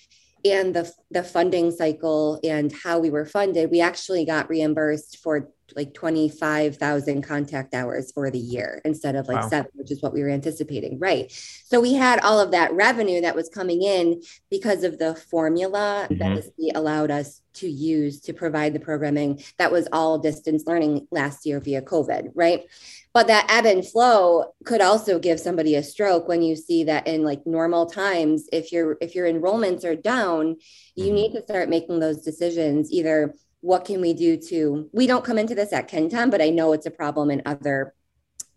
and 0.45 0.75
the 0.75 0.91
the 1.11 1.23
funding 1.23 1.71
cycle 1.71 2.41
and 2.45 2.73
how 2.73 2.99
we 2.99 3.11
were 3.11 3.27
funded, 3.27 3.71
we 3.71 3.81
actually 3.81 4.25
got 4.25 4.49
reimbursed 4.49 5.19
for 5.19 5.51
like 5.77 5.95
25,000 5.95 7.23
contact 7.23 7.75
hours 7.75 8.13
for 8.13 8.31
the 8.31 8.39
year 8.39 8.81
instead 8.85 9.15
of 9.15 9.29
like 9.29 9.43
wow. 9.43 9.49
seven, 9.49 9.71
which 9.75 9.91
is 9.91 10.03
what 10.03 10.13
we 10.13 10.23
were 10.23 10.31
anticipating. 10.31 10.99
Right. 10.99 11.31
So 11.65 11.81
we 11.81 11.95
had 11.95 12.21
all 12.21 12.41
of 12.41 12.51
that 12.53 12.73
revenue 12.73 13.21
that 13.21 13.37
was 13.37 13.49
coming 13.49 13.83
in 13.83 14.23
because 14.51 14.85
of 14.85 14.99
the 14.99 15.15
formula 15.15 16.07
mm-hmm. 16.11 16.19
that 16.19 16.37
the 16.37 16.43
state 16.43 16.77
allowed 16.77 17.11
us 17.11 17.43
to 17.53 17.69
use 17.69 18.21
to 18.21 18.33
provide 18.33 18.73
the 18.73 18.81
programming 18.81 19.43
that 19.59 19.73
was 19.73 19.89
all 19.93 20.19
distance 20.19 20.65
learning 20.67 21.07
last 21.11 21.47
year 21.47 21.61
via 21.61 21.83
COVID. 21.83 22.31
Right. 22.35 22.65
But 23.13 23.27
that 23.27 23.47
ebb 23.51 23.67
and 23.67 23.87
flow 23.87 24.53
could 24.65 24.81
also 24.81 25.19
give 25.19 25.41
somebody 25.41 25.75
a 25.75 25.83
stroke 25.83 26.29
when 26.29 26.43
you 26.43 26.55
see 26.55 26.85
that 26.85 27.09
in 27.09 27.25
like 27.25 27.45
normal 27.45 27.87
times, 27.87 28.49
if 28.53 28.71
your 28.71 28.97
if 29.01 29.15
your 29.15 29.27
enrollments 29.27 29.85
are 29.85 29.97
down, 29.97 30.57
you 30.95 31.07
mm-hmm. 31.07 31.15
need 31.15 31.33
to 31.33 31.43
start 31.43 31.69
making 31.69 31.99
those 31.99 32.23
decisions 32.23 32.93
either 32.93 33.35
what 33.61 33.85
can 33.85 34.01
we 34.01 34.15
do 34.15 34.37
to 34.37 34.89
we 34.93 35.07
don't 35.07 35.25
come 35.25 35.39
into 35.39 35.55
this 35.55 35.73
at 35.73 35.89
kenton 35.89 36.31
but 36.31 36.41
i 36.41 36.49
know 36.49 36.73
it's 36.73 36.87
a 36.87 36.91
problem 36.91 37.31
in 37.31 37.43
other 37.45 37.95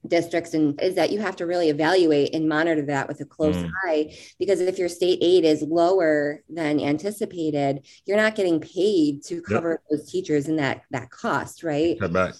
districts 0.08 0.54
and 0.54 0.82
is 0.82 0.96
that 0.96 1.12
you 1.12 1.20
have 1.20 1.36
to 1.36 1.46
really 1.46 1.70
evaluate 1.70 2.34
and 2.36 2.50
monitor 2.50 2.86
that 2.86 3.08
with 3.08 3.22
a 3.22 3.26
close 3.26 3.56
mm. 3.56 3.70
eye 3.86 4.14
because 4.38 4.60
if 4.60 4.78
your 4.78 4.90
state 4.90 5.20
aid 5.22 5.46
is 5.46 5.62
lower 5.62 6.44
than 6.50 6.80
anticipated 6.80 7.86
you're 8.06 8.18
not 8.18 8.36
getting 8.36 8.60
paid 8.60 9.24
to 9.24 9.42
cover 9.42 9.72
yep. 9.72 9.80
those 9.90 10.12
teachers 10.12 10.48
and 10.48 10.60
that 10.60 10.84
that 10.92 11.10
cost 11.10 11.64
right 11.64 11.98
back. 12.00 12.34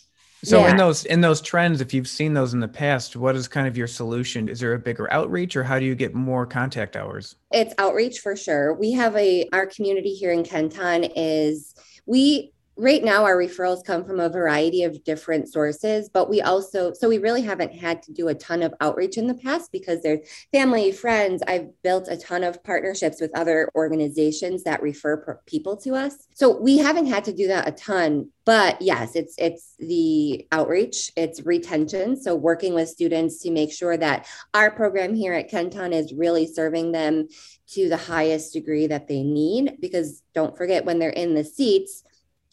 So 0.44 0.60
yeah. 0.60 0.72
in 0.72 0.78
those 0.78 1.06
in 1.06 1.22
those 1.22 1.42
trends 1.42 1.82
if 1.82 1.94
you've 1.94 2.08
seen 2.08 2.34
those 2.34 2.54
in 2.54 2.60
the 2.60 2.68
past 2.68 3.16
what 3.16 3.36
is 3.36 3.48
kind 3.48 3.68
of 3.68 3.78
your 3.78 3.88
solution? 3.88 4.48
Is 4.48 4.60
there 4.60 4.74
a 4.74 4.80
bigger 4.80 5.12
outreach 5.12 5.56
or 5.56 5.64
how 5.64 5.80
do 5.80 5.86
you 5.86 5.96
get 5.96 6.14
more 6.14 6.46
contact 6.46 6.96
hours? 6.96 7.36
It's 7.52 7.74
outreach 7.78 8.20
for 8.20 8.36
sure. 8.36 8.74
We 8.74 8.92
have 8.94 9.16
a 9.16 9.48
our 9.54 9.66
community 9.66 10.14
here 10.14 10.32
in 10.32 10.44
kenton 10.44 11.06
is 11.16 11.74
we 12.06 12.53
right 12.76 13.04
now 13.04 13.24
our 13.24 13.38
referrals 13.38 13.84
come 13.84 14.04
from 14.04 14.20
a 14.20 14.30
variety 14.30 14.84
of 14.84 15.04
different 15.04 15.52
sources 15.52 16.10
but 16.10 16.30
we 16.30 16.42
also 16.42 16.94
so 16.94 17.08
we 17.08 17.18
really 17.18 17.42
haven't 17.42 17.74
had 17.74 18.02
to 18.02 18.12
do 18.12 18.28
a 18.28 18.36
ton 18.36 18.62
of 18.62 18.74
outreach 18.82 19.18
in 19.18 19.28
the 19.28 19.34
past 19.34 19.72
because 19.72 20.02
there's 20.02 20.28
family 20.52 20.92
friends. 20.92 21.44
I've 21.48 21.70
built 21.82 22.08
a 22.10 22.18
ton 22.18 22.44
of 22.44 22.64
partnerships 22.64 23.20
with 23.20 23.32
other 23.38 23.70
organizations 23.76 24.64
that 24.64 24.82
refer 24.82 25.40
people 25.46 25.78
to 25.78 25.96
us. 25.96 26.28
So 26.34 26.60
we 26.60 26.78
haven't 26.78 27.08
had 27.08 27.26
to 27.26 27.34
do 27.34 27.48
that 27.48 27.68
a 27.68 27.72
ton 27.72 28.30
but 28.46 28.82
yes 28.82 29.16
it's 29.16 29.36
it's 29.38 29.76
the 29.80 30.48
outreach 30.52 31.12
it's 31.16 31.42
retention. 31.42 32.20
So 32.22 32.36
working 32.36 32.74
with 32.74 32.90
students 32.90 33.40
to 33.40 33.52
make 33.52 33.72
sure 33.72 33.98
that 33.98 34.28
our 34.54 34.72
program 34.72 35.14
here 35.14 35.34
at 35.34 35.50
kenton 35.50 35.94
is 35.94 36.14
really 36.14 36.48
serving 36.48 36.92
them 36.92 37.28
to 37.68 37.90
the 37.90 37.98
highest 37.98 38.54
degree 38.54 38.88
that 38.88 39.08
they 39.08 39.24
need 39.24 39.78
because 39.80 40.22
don't 40.34 40.58
forget 40.58 40.86
when 40.86 41.00
they're 41.00 41.10
in 41.10 41.34
the 41.34 41.44
seats 41.44 42.04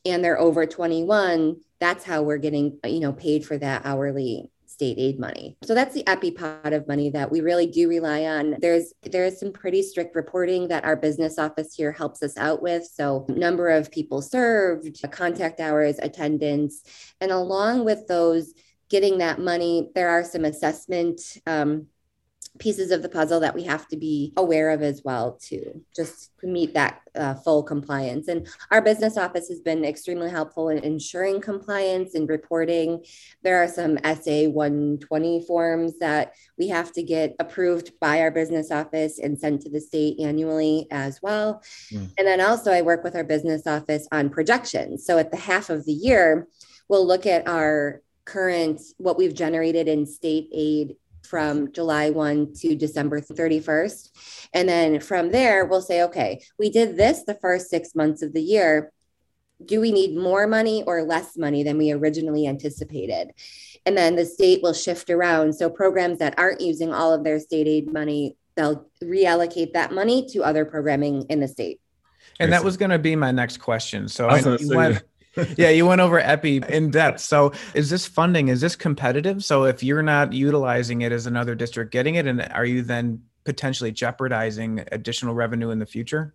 and 0.05 0.25
they're 0.25 0.39
over 0.39 0.67
21, 0.67 1.57
that's 1.79 2.05
how 2.05 2.23
we're 2.23 2.39
getting, 2.39 2.79
you 2.85 3.01
know, 3.01 3.13
paid 3.13 3.45
for 3.45 3.59
that 3.59 3.83
hourly 3.85 4.51
state 4.81 4.99
aid 4.99 5.21
money. 5.21 5.59
So 5.63 5.75
that's 5.75 5.93
the 5.93 6.07
epi 6.09 6.31
pot 6.31 6.73
of 6.73 6.89
money 6.89 7.11
that 7.11 7.31
we 7.31 7.43
really 7.43 7.67
do 7.67 7.87
rely 7.87 8.25
on. 8.25 8.57
There's 8.61 8.95
there's 9.03 9.39
some 9.39 9.53
pretty 9.53 9.83
strict 9.83 10.17
reporting 10.17 10.69
that 10.69 10.85
our 10.85 10.97
business 10.97 11.39
office 11.39 11.75
here 11.75 11.93
helps 11.93 12.23
us 12.23 12.39
out 12.39 12.63
with. 12.63 12.87
So 12.87 13.27
number 13.29 13.69
of 13.69 13.91
people 13.91 14.23
served, 14.23 15.05
contact 15.11 15.61
hours, 15.61 15.99
attendance, 15.99 16.83
and 17.21 17.31
along 17.31 17.85
with 17.85 18.07
those 18.07 18.55
getting 18.89 19.19
that 19.19 19.39
money, 19.39 19.91
there 19.95 20.09
are 20.09 20.25
some 20.25 20.47
assessment 20.47 21.21
um, 21.47 21.87
pieces 22.59 22.91
of 22.91 23.03
the 23.03 23.09
puzzle 23.09 23.41
that 23.41 23.55
we 23.55 23.65
have 23.65 23.87
to 23.89 23.97
be 23.97 24.33
aware 24.37 24.71
of 24.71 24.83
as 24.83 25.03
well 25.05 25.39
to 25.41 25.83
just 25.95 26.33
to 26.41 26.47
meet 26.47 26.75
that 26.75 27.01
uh, 27.15 27.35
full 27.35 27.63
compliance. 27.63 28.29
And 28.29 28.47
our 28.71 28.83
business 28.83 29.17
office 29.17 29.49
has 29.49 29.61
been 29.61 29.85
extremely 29.85 30.31
helpful 30.31 30.69
in 30.69 30.79
ensuring 30.79 31.41
compliance 31.41 32.15
and 32.15 32.29
reporting. 32.29 33.05
There 33.43 33.63
are 33.63 33.69
some 33.69 33.99
sa 34.05 34.49
120 34.49 35.47
forms 35.47 35.99
that 35.99 36.35
we 36.59 36.69
have 36.69 36.93
to 36.93 37.03
get 37.03 37.37
approved 37.39 37.93
by 38.01 38.21
our 38.21 38.31
business 38.31 38.71
office 38.71 39.19
and 39.19 39.39
sent 39.39 39.63
to 39.63 39.71
the 39.71 39.81
state 39.81 40.19
annually 40.21 40.87
as 40.91 41.21
well. 41.23 41.63
Mm. 41.93 42.11
and 42.19 42.27
then 42.27 42.41
also 42.41 42.73
i 42.73 42.83
work 42.83 43.03
with 43.05 43.17
our 43.17 43.25
business 43.25 43.67
office 43.67 44.07
on 44.13 44.29
projections. 44.29 45.05
So 45.05 45.19
at 45.19 45.31
the 45.31 45.37
half 45.37 45.71
of 45.71 45.85
the 45.85 45.93
year 45.93 46.49
we'll 46.89 47.07
look 47.07 47.27
at 47.27 47.47
our 47.49 48.03
current 48.25 48.81
what 48.99 49.17
we've 49.17 49.35
generated 49.35 49.89
in 49.89 50.07
state 50.07 50.49
aid 50.53 50.97
from 51.31 51.71
July 51.73 52.11
1 52.11 52.55
to 52.55 52.75
December 52.75 53.21
31st. 53.21 54.49
And 54.53 54.69
then 54.69 55.01
from 55.01 55.31
there, 55.31 55.65
we'll 55.65 55.81
say, 55.81 56.03
okay, 56.03 56.43
we 56.59 56.71
did 56.71 56.97
this 56.97 57.23
the 57.23 57.35
first 57.35 57.71
six 57.71 57.95
months 57.95 58.21
of 58.21 58.33
the 58.33 58.43
year. 58.43 58.93
Do 59.65 59.81
we 59.81 59.93
need 59.93 60.17
more 60.17 60.49
money 60.49 60.83
or 60.87 61.05
less 61.05 61.37
money 61.37 61.63
than 61.63 61.79
we 61.79 61.93
originally 61.93 62.49
anticipated? 62.49 63.31
And 63.87 63.97
then 63.97 64.17
the 64.17 64.27
state 64.27 64.61
will 64.61 64.73
shift 64.73 65.09
around. 65.09 65.55
So 65.55 65.71
programs 65.71 66.19
that 66.19 66.35
aren't 66.37 66.61
using 66.61 66.93
all 66.93 67.15
of 67.15 67.23
their 67.23 67.39
state 67.39 67.69
aid 67.69 67.93
money, 67.93 68.37
they'll 68.57 68.91
reallocate 69.03 69.73
that 69.75 69.93
money 69.93 70.27
to 70.33 70.43
other 70.43 70.65
programming 70.65 71.23
in 71.29 71.39
the 71.39 71.49
state. 71.49 71.81
And 72.41 72.53
that 72.53 72.65
was 72.65 72.77
going 72.77 72.91
to 72.91 72.99
be 72.99 73.15
my 73.15 73.31
next 73.31 73.59
question. 73.59 74.09
So 74.09 74.27
I, 74.27 74.39
I 74.41 74.57
went, 74.63 75.03
yeah, 75.57 75.71
you 75.71 75.87
went 75.87 76.01
over 76.01 76.19
Epi 76.19 76.63
in 76.69 76.91
depth. 76.91 77.21
So, 77.21 77.53
is 77.75 77.91
this 77.91 78.07
funding 78.07 78.49
is 78.49 78.61
this 78.61 78.77
competitive? 78.77 79.45
So, 79.45 79.65
if 79.65 79.83
you're 79.83 80.03
not 80.03 80.33
utilizing 80.33 81.03
it, 81.03 81.13
as 81.13 81.27
another 81.27 81.55
district 81.55 81.93
getting 81.93 82.17
it, 82.17 82.27
and 82.27 82.43
are 82.53 82.65
you 82.65 82.83
then 82.83 83.23
potentially 83.45 83.93
jeopardizing 83.93 84.85
additional 84.93 85.35
revenue 85.35 85.71
in 85.71 85.79
the 85.79 85.87
future? 85.87 86.35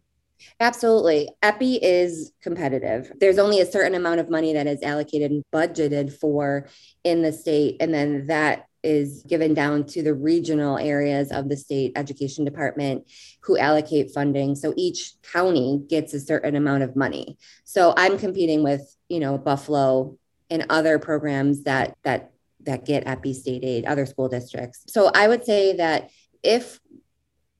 Absolutely. 0.59 1.29
EPI 1.41 1.83
is 1.83 2.31
competitive. 2.41 3.11
There's 3.19 3.37
only 3.37 3.61
a 3.61 3.65
certain 3.65 3.95
amount 3.95 4.19
of 4.19 4.29
money 4.29 4.53
that 4.53 4.67
is 4.67 4.81
allocated 4.83 5.31
and 5.31 5.43
budgeted 5.53 6.11
for 6.13 6.67
in 7.03 7.21
the 7.21 7.31
state. 7.31 7.77
And 7.79 7.93
then 7.93 8.27
that 8.27 8.67
is 8.85 9.23
given 9.27 9.53
down 9.53 9.85
to 9.85 10.03
the 10.03 10.13
regional 10.13 10.77
areas 10.77 11.31
of 11.31 11.49
the 11.49 11.57
state 11.57 11.91
education 11.95 12.45
department 12.45 13.09
who 13.41 13.57
allocate 13.57 14.11
funding. 14.11 14.55
So 14.55 14.73
each 14.77 15.13
county 15.33 15.83
gets 15.89 16.13
a 16.13 16.19
certain 16.19 16.55
amount 16.55 16.83
of 16.83 16.95
money. 16.95 17.37
So 17.63 17.93
I'm 17.97 18.17
competing 18.17 18.63
with, 18.63 18.95
you 19.09 19.19
know, 19.19 19.37
Buffalo 19.37 20.17
and 20.49 20.65
other 20.69 20.99
programs 20.99 21.63
that 21.63 21.97
that 22.03 22.31
that 22.61 22.85
get 22.85 23.07
EPI 23.07 23.33
state 23.33 23.63
aid, 23.63 23.85
other 23.85 24.05
school 24.05 24.29
districts. 24.29 24.83
So 24.87 25.11
I 25.13 25.27
would 25.27 25.43
say 25.43 25.75
that 25.77 26.11
if 26.43 26.79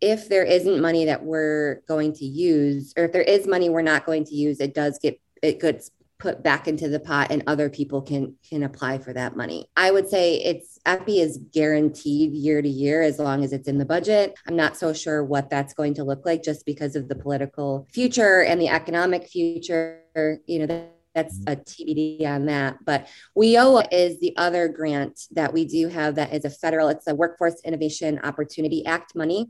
if 0.01 0.29
there 0.29 0.44
isn't 0.44 0.82
money 0.82 1.05
that 1.05 1.24
we're 1.24 1.82
going 1.88 2.13
to 2.13 2.25
use, 2.25 2.94
or 2.96 3.05
if 3.05 3.12
there 3.12 3.22
is 3.22 3.48
money 3.48 3.70
we're 3.70 3.82
not 3.82 4.05
going 4.05 4.25
to 4.25 4.36
use, 4.36 4.60
it 4.60 4.74
does 4.74 5.00
get 5.01 5.20
it 5.41 5.60
gets 5.60 5.91
put 6.18 6.44
back 6.44 6.68
into 6.68 6.88
the 6.88 7.00
pot 7.00 7.32
and 7.32 7.44
other 7.48 7.70
people 7.70 8.02
can 8.02 8.36
can 8.48 8.64
apply 8.64 8.98
for 8.98 9.14
that 9.14 9.36
money. 9.36 9.68
I 9.76 9.92
would 9.92 10.08
say 10.08 10.36
it's 10.36 10.80
EPI 10.86 11.20
is 11.20 11.40
guaranteed 11.52 12.34
year 12.34 12.62
to 12.62 12.70
year 12.70 13.02
as 13.02 13.20
long 13.20 13.44
as 13.44 13.52
it's 13.52 13.68
in 13.68 13.78
the 13.78 13.86
budget. 13.86 14.34
I'm 14.48 14.56
not 14.56 14.78
so 14.78 14.94
sure 14.94 15.24
what 15.24 15.50
that's 15.50 15.74
going 15.74 15.96
to 15.96 16.04
look 16.04 16.26
like 16.26 16.44
just 16.44 16.66
because 16.66 16.96
of 16.96 17.08
the 17.10 17.16
political 17.16 17.88
future 17.92 18.44
and 18.44 18.62
the 18.62 18.70
economic 18.70 19.28
future. 19.28 20.02
You 20.46 20.66
know, 20.66 20.88
that's 21.16 21.40
a 21.48 21.56
TBD 21.56 22.26
on 22.26 22.46
that. 22.46 22.78
But 22.86 23.08
WIOA 23.38 23.88
is 23.92 24.20
the 24.20 24.36
other 24.38 24.68
grant 24.68 25.22
that 25.32 25.54
we 25.54 25.66
do 25.66 25.88
have 25.88 26.16
that 26.16 26.34
is 26.34 26.46
a 26.46 26.50
federal, 26.50 26.90
it's 26.90 27.08
a 27.08 27.16
Workforce 27.16 27.62
Innovation 27.64 28.20
Opportunity 28.24 28.86
Act 28.86 29.16
money. 29.16 29.50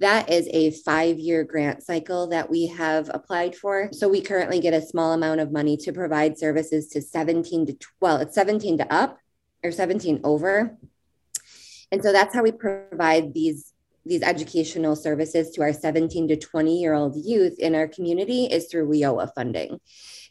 That 0.00 0.30
is 0.30 0.48
a 0.50 0.70
five 0.70 1.18
year 1.18 1.44
grant 1.44 1.82
cycle 1.82 2.28
that 2.28 2.48
we 2.48 2.66
have 2.68 3.10
applied 3.12 3.54
for. 3.54 3.90
So 3.92 4.08
we 4.08 4.22
currently 4.22 4.58
get 4.58 4.72
a 4.72 4.80
small 4.80 5.12
amount 5.12 5.40
of 5.40 5.52
money 5.52 5.76
to 5.78 5.92
provide 5.92 6.38
services 6.38 6.88
to 6.88 7.02
17 7.02 7.66
to, 7.66 7.76
well, 8.00 8.16
it's 8.16 8.34
17 8.34 8.78
to 8.78 8.92
up 8.92 9.18
or 9.62 9.70
17 9.70 10.22
over. 10.24 10.78
And 11.92 12.02
so 12.02 12.12
that's 12.12 12.34
how 12.34 12.42
we 12.42 12.52
provide 12.52 13.34
these 13.34 13.74
these 14.04 14.22
educational 14.22 14.96
services 14.96 15.50
to 15.50 15.62
our 15.62 15.72
17 15.72 16.28
to 16.28 16.36
20 16.36 16.80
year 16.80 16.94
old 16.94 17.16
youth 17.16 17.58
in 17.58 17.74
our 17.74 17.88
community 17.88 18.44
is 18.44 18.66
through 18.66 18.88
WIOA 18.88 19.34
funding. 19.34 19.80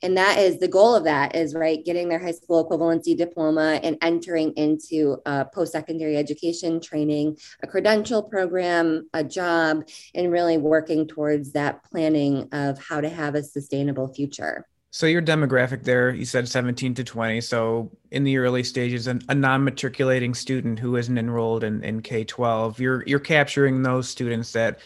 And 0.01 0.17
that 0.17 0.39
is 0.39 0.59
the 0.59 0.67
goal 0.67 0.95
of 0.95 1.03
that 1.03 1.35
is 1.35 1.53
right 1.53 1.83
getting 1.83 2.07
their 2.07 2.19
high 2.19 2.31
school 2.31 2.67
equivalency 2.67 3.17
diploma 3.17 3.79
and 3.83 3.97
entering 4.01 4.53
into 4.53 5.17
a 5.25 5.45
post-secondary 5.45 6.15
education 6.15 6.79
training, 6.79 7.37
a 7.61 7.67
credential 7.67 8.23
program, 8.23 9.09
a 9.13 9.23
job, 9.23 9.83
and 10.15 10.31
really 10.31 10.57
working 10.57 11.07
towards 11.07 11.51
that 11.51 11.83
planning 11.83 12.47
of 12.53 12.81
how 12.81 13.01
to 13.01 13.09
have 13.09 13.35
a 13.35 13.43
sustainable 13.43 14.07
future. 14.13 14.65
So 14.91 15.05
your 15.05 15.21
demographic 15.21 15.83
there, 15.83 16.09
you 16.09 16.25
said 16.25 16.47
17 16.47 16.95
to 16.95 17.03
20. 17.03 17.41
So 17.41 17.91
in 18.09 18.23
the 18.23 18.37
early 18.37 18.63
stages, 18.63 19.05
an, 19.05 19.21
a 19.29 19.35
non-matriculating 19.35 20.33
student 20.33 20.79
who 20.79 20.95
isn't 20.95 21.17
enrolled 21.17 21.63
in, 21.63 21.83
in 21.83 22.01
K-12, 22.01 22.79
you're 22.79 23.03
you're 23.05 23.19
capturing 23.19 23.83
those 23.83 24.09
students 24.09 24.51
that 24.53 24.79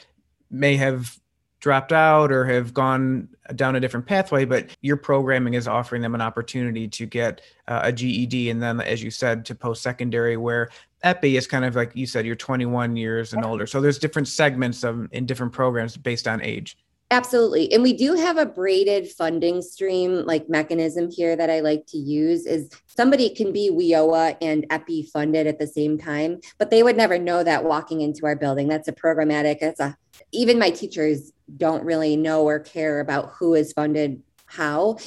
may 0.51 0.75
have 0.75 1.17
dropped 1.61 1.93
out 1.93 2.33
or 2.33 2.43
have 2.43 2.73
gone 2.73 3.29
down 3.55 3.77
a 3.77 3.79
different 3.79 4.05
pathway, 4.05 4.43
but 4.43 4.75
your 4.81 4.97
programming 4.97 5.53
is 5.53 5.65
offering 5.65 6.01
them 6.01 6.13
an 6.13 6.19
opportunity 6.19 6.89
to 6.89 7.05
get 7.05 7.39
uh, 7.69 7.79
a 7.83 7.91
GED 7.93 8.49
and 8.49 8.61
then, 8.61 8.81
as 8.81 9.01
you 9.01 9.09
said, 9.09 9.45
to 9.45 9.55
post-secondary 9.55 10.35
where 10.35 10.69
EPI 11.03 11.37
is 11.37 11.47
kind 11.47 11.63
of 11.63 11.77
like 11.77 11.95
you 11.95 12.05
said, 12.05 12.25
you're 12.25 12.35
21 12.35 12.97
years 12.97 13.31
and 13.31 13.45
older. 13.45 13.65
So 13.65 13.79
there's 13.79 13.97
different 13.97 14.27
segments 14.27 14.83
of 14.83 15.07
in 15.13 15.25
different 15.25 15.53
programs 15.53 15.95
based 15.95 16.27
on 16.27 16.41
age. 16.41 16.77
Absolutely. 17.13 17.71
And 17.71 17.83
we 17.83 17.93
do 17.93 18.15
have 18.15 18.39
a 18.39 18.45
braided 18.45 19.07
funding 19.07 19.61
stream 19.61 20.25
like 20.25 20.49
mechanism 20.49 21.11
here 21.11 21.35
that 21.35 21.47
I 21.47 21.59
like 21.59 21.85
to 21.89 21.97
use 21.99 22.47
is 22.47 22.71
somebody 22.87 23.29
can 23.29 23.53
be 23.53 23.69
WIOA 23.69 24.35
and 24.41 24.65
EPI 24.71 25.03
funded 25.13 25.45
at 25.45 25.59
the 25.59 25.67
same 25.67 25.99
time, 25.99 26.39
but 26.57 26.71
they 26.71 26.81
would 26.81 26.97
never 26.97 27.19
know 27.19 27.43
that 27.43 27.65
walking 27.65 28.01
into 28.01 28.25
our 28.25 28.35
building. 28.35 28.67
That's 28.67 28.87
a 28.87 28.93
programmatic, 28.93 29.57
it's 29.61 29.79
a 29.79 29.95
even 30.31 30.57
my 30.57 30.71
teachers 30.71 31.31
don't 31.55 31.85
really 31.85 32.17
know 32.17 32.45
or 32.45 32.59
care 32.59 32.99
about 32.99 33.33
who 33.37 33.53
is 33.53 33.73
funded 33.73 34.23
how 34.47 34.97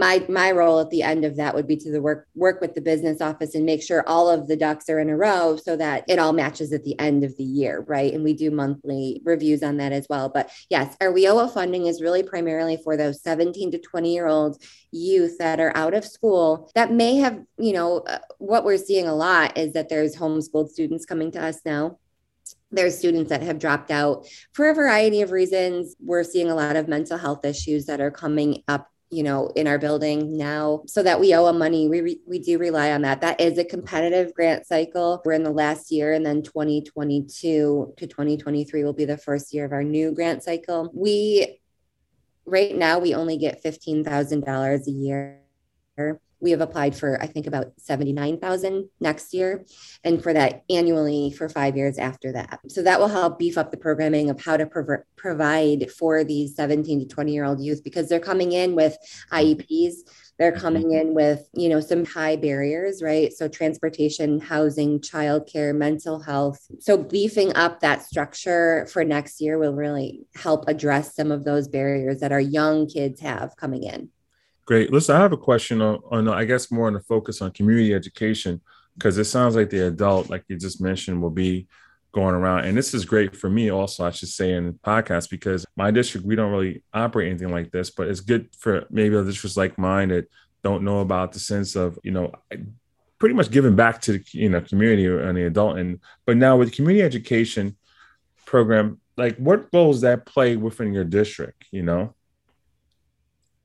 my 0.00 0.24
my 0.28 0.50
role 0.50 0.80
at 0.80 0.88
the 0.90 1.02
end 1.02 1.24
of 1.24 1.36
that 1.36 1.54
would 1.54 1.66
be 1.66 1.76
to 1.76 1.92
the 1.92 2.00
work 2.00 2.26
work 2.34 2.60
with 2.60 2.74
the 2.74 2.80
business 2.80 3.20
office 3.20 3.54
and 3.54 3.66
make 3.66 3.82
sure 3.82 4.02
all 4.08 4.30
of 4.30 4.48
the 4.48 4.56
ducks 4.56 4.88
are 4.88 4.98
in 4.98 5.10
a 5.10 5.16
row 5.16 5.56
so 5.56 5.76
that 5.76 6.04
it 6.08 6.18
all 6.18 6.32
matches 6.32 6.72
at 6.72 6.84
the 6.84 6.98
end 6.98 7.22
of 7.22 7.36
the 7.36 7.44
year 7.44 7.84
right? 7.86 8.12
And 8.14 8.24
we 8.24 8.32
do 8.32 8.50
monthly 8.50 9.20
reviews 9.24 9.62
on 9.62 9.76
that 9.76 9.92
as 9.92 10.06
well. 10.08 10.30
But 10.30 10.50
yes 10.70 10.96
our 11.00 11.12
WIOA 11.12 11.52
funding 11.52 11.86
is 11.86 12.00
really 12.02 12.22
primarily 12.22 12.78
for 12.82 12.96
those 12.96 13.22
17 13.22 13.72
to 13.72 13.78
20 13.78 14.12
year 14.12 14.26
old 14.26 14.62
youth 14.90 15.36
that 15.38 15.60
are 15.60 15.76
out 15.76 15.94
of 15.94 16.04
school 16.04 16.70
that 16.74 16.90
may 16.92 17.16
have 17.16 17.40
you 17.58 17.72
know 17.72 17.98
uh, 17.98 18.18
what 18.38 18.64
we're 18.64 18.78
seeing 18.78 19.06
a 19.06 19.14
lot 19.14 19.56
is 19.56 19.74
that 19.74 19.88
there's 19.88 20.16
homeschooled 20.16 20.70
students 20.70 21.04
coming 21.04 21.30
to 21.32 21.42
us 21.42 21.60
now. 21.64 21.98
There's 22.72 22.96
students 22.96 23.30
that 23.30 23.42
have 23.42 23.58
dropped 23.58 23.90
out 23.90 24.26
for 24.52 24.70
a 24.70 24.74
variety 24.74 25.22
of 25.22 25.32
reasons. 25.32 25.96
We're 26.00 26.24
seeing 26.24 26.50
a 26.50 26.54
lot 26.54 26.76
of 26.76 26.88
mental 26.88 27.18
health 27.18 27.44
issues 27.44 27.86
that 27.86 28.00
are 28.00 28.10
coming 28.10 28.62
up 28.68 28.89
you 29.10 29.22
know 29.22 29.48
in 29.56 29.66
our 29.66 29.78
building 29.78 30.36
now 30.36 30.82
so 30.86 31.02
that 31.02 31.18
we 31.18 31.34
owe 31.34 31.46
them 31.46 31.58
money. 31.58 31.88
We 31.88 32.00
re- 32.00 32.20
we 32.26 32.38
do 32.38 32.58
rely 32.58 32.92
on 32.92 33.02
that. 33.02 33.20
That 33.20 33.40
is 33.40 33.58
a 33.58 33.64
competitive 33.64 34.32
grant 34.34 34.66
cycle. 34.66 35.20
We're 35.24 35.32
in 35.32 35.42
the 35.42 35.50
last 35.50 35.90
year 35.90 36.12
and 36.12 36.24
then 36.24 36.42
2022 36.42 37.94
to 37.96 38.06
2023 38.06 38.84
will 38.84 38.92
be 38.92 39.04
the 39.04 39.18
first 39.18 39.52
year 39.52 39.64
of 39.64 39.72
our 39.72 39.82
new 39.82 40.12
grant 40.12 40.42
cycle. 40.42 40.90
We 40.94 41.60
right 42.46 42.76
now 42.76 42.98
we 42.98 43.14
only 43.14 43.36
get 43.36 43.62
$15000 43.62 44.86
a 44.86 44.90
year 44.90 45.40
we 46.40 46.50
have 46.50 46.60
applied 46.60 46.94
for 46.94 47.20
i 47.22 47.26
think 47.26 47.46
about 47.46 47.72
79000 47.78 48.88
next 49.00 49.34
year 49.34 49.64
and 50.04 50.22
for 50.22 50.32
that 50.32 50.64
annually 50.70 51.30
for 51.30 51.48
five 51.48 51.76
years 51.76 51.98
after 51.98 52.32
that. 52.32 52.60
So 52.68 52.82
that 52.82 52.98
will 53.00 53.08
help 53.08 53.38
beef 53.38 53.58
up 53.58 53.70
the 53.70 53.76
programming 53.76 54.30
of 54.30 54.40
how 54.40 54.56
to 54.56 54.66
prov- 54.66 55.04
provide 55.16 55.90
for 55.90 56.24
these 56.24 56.56
17 56.56 57.00
to 57.00 57.06
20 57.06 57.32
year 57.32 57.44
old 57.44 57.60
youth 57.60 57.84
because 57.84 58.08
they're 58.08 58.20
coming 58.20 58.52
in 58.52 58.74
with 58.74 58.96
ieps 59.32 59.96
they're 60.38 60.52
mm-hmm. 60.52 60.60
coming 60.60 60.92
in 60.92 61.14
with 61.14 61.48
you 61.52 61.68
know 61.68 61.80
some 61.80 62.04
high 62.04 62.36
barriers 62.36 63.02
right? 63.02 63.32
So 63.32 63.46
transportation 63.46 64.40
housing 64.40 65.00
childcare 65.00 65.74
mental 65.74 66.18
health. 66.20 66.66
So 66.80 66.96
beefing 66.96 67.54
up 67.54 67.80
that 67.80 68.02
structure 68.02 68.86
for 68.90 69.04
next 69.04 69.40
year 69.40 69.58
will 69.58 69.74
really 69.74 70.26
help 70.34 70.66
address 70.66 71.14
some 71.14 71.30
of 71.30 71.44
those 71.44 71.68
barriers 71.68 72.20
that 72.20 72.32
our 72.32 72.40
young 72.40 72.86
kids 72.86 73.20
have 73.20 73.54
coming 73.56 73.82
in 73.82 74.08
Great. 74.66 74.92
Listen, 74.92 75.16
I 75.16 75.20
have 75.20 75.32
a 75.32 75.36
question 75.36 75.80
on, 75.82 76.00
on 76.10 76.28
I 76.28 76.44
guess 76.44 76.70
more 76.70 76.86
on 76.86 76.92
the 76.92 77.00
focus 77.00 77.42
on 77.42 77.50
community 77.50 77.94
education 77.94 78.60
because 78.96 79.18
it 79.18 79.24
sounds 79.24 79.56
like 79.56 79.70
the 79.70 79.86
adult, 79.86 80.30
like 80.30 80.44
you 80.48 80.56
just 80.56 80.80
mentioned, 80.80 81.20
will 81.20 81.30
be 81.30 81.66
going 82.12 82.34
around. 82.34 82.64
And 82.64 82.76
this 82.76 82.92
is 82.92 83.04
great 83.04 83.36
for 83.36 83.48
me 83.48 83.70
also, 83.70 84.04
I 84.04 84.10
should 84.10 84.28
say, 84.28 84.52
in 84.52 84.74
podcast 84.74 85.30
because 85.30 85.64
my 85.76 85.90
district, 85.90 86.26
we 86.26 86.36
don't 86.36 86.52
really 86.52 86.82
operate 86.92 87.30
anything 87.30 87.50
like 87.50 87.70
this, 87.70 87.90
but 87.90 88.08
it's 88.08 88.20
good 88.20 88.48
for 88.58 88.86
maybe 88.90 89.16
a 89.16 89.24
districts 89.24 89.56
like 89.56 89.78
mine 89.78 90.08
that 90.08 90.28
don't 90.62 90.84
know 90.84 91.00
about 91.00 91.32
the 91.32 91.38
sense 91.38 91.76
of, 91.76 91.98
you 92.02 92.10
know, 92.10 92.32
pretty 93.18 93.34
much 93.34 93.50
giving 93.50 93.76
back 93.76 94.00
to 94.00 94.12
the 94.12 94.24
you 94.32 94.48
know 94.48 94.60
community 94.60 95.06
and 95.06 95.36
the 95.36 95.44
adult. 95.44 95.78
And 95.78 96.00
but 96.26 96.36
now 96.36 96.56
with 96.56 96.70
the 96.70 96.74
community 96.74 97.04
education 97.04 97.76
program, 98.46 99.00
like 99.16 99.36
what 99.36 99.68
roles 99.72 100.00
that 100.00 100.26
play 100.26 100.56
within 100.56 100.92
your 100.92 101.04
district, 101.04 101.66
you 101.70 101.82
know? 101.82 102.14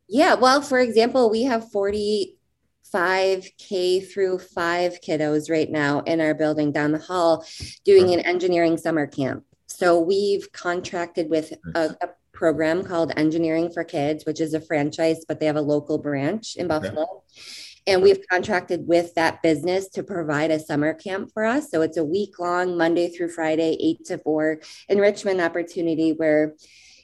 Yeah, 0.08 0.36
well, 0.36 0.62
for 0.62 0.80
example, 0.80 1.30
we 1.30 1.44
have 1.44 1.72
45 1.72 3.50
K 3.58 4.00
through 4.02 4.40
5 4.40 5.00
kiddos 5.02 5.50
right 5.50 5.70
now 5.70 6.02
in 6.02 6.22
our 6.22 6.34
building 6.34 6.72
down 6.72 6.92
the 6.92 7.00
hall 7.00 7.46
doing 7.84 8.14
an 8.14 8.20
engineering 8.22 8.78
summer 8.78 9.08
camp. 9.08 9.44
So 9.68 10.00
we've 10.00 10.52
contracted 10.52 11.30
with 11.30 11.54
a, 11.74 11.96
a 12.02 12.10
program 12.32 12.84
called 12.84 13.14
Engineering 13.18 13.72
for 13.72 13.84
Kids, 13.84 14.26
which 14.26 14.40
is 14.40 14.54
a 14.54 14.62
franchise, 14.62 15.26
but 15.28 15.40
they 15.40 15.48
have 15.48 15.56
a 15.56 15.62
local 15.62 15.98
branch 15.98 16.56
in 16.56 16.68
Buffalo. 16.68 17.24
And 17.88 18.02
we've 18.02 18.26
contracted 18.30 18.88
with 18.88 19.14
that 19.16 19.42
business 19.44 19.90
to 19.90 20.04
provide 20.04 20.52
a 20.52 20.60
summer 20.60 20.94
camp 20.94 21.32
for 21.34 21.46
us. 21.46 21.70
So 21.70 21.82
it's 21.82 21.98
a 21.98 22.04
week 22.04 22.40
long, 22.40 22.78
Monday 22.78 23.10
through 23.10 23.30
Friday, 23.30 23.78
eight 23.80 24.06
to 24.06 24.18
four 24.18 24.62
enrichment 24.90 25.40
opportunity 25.40 26.12
where, 26.12 26.56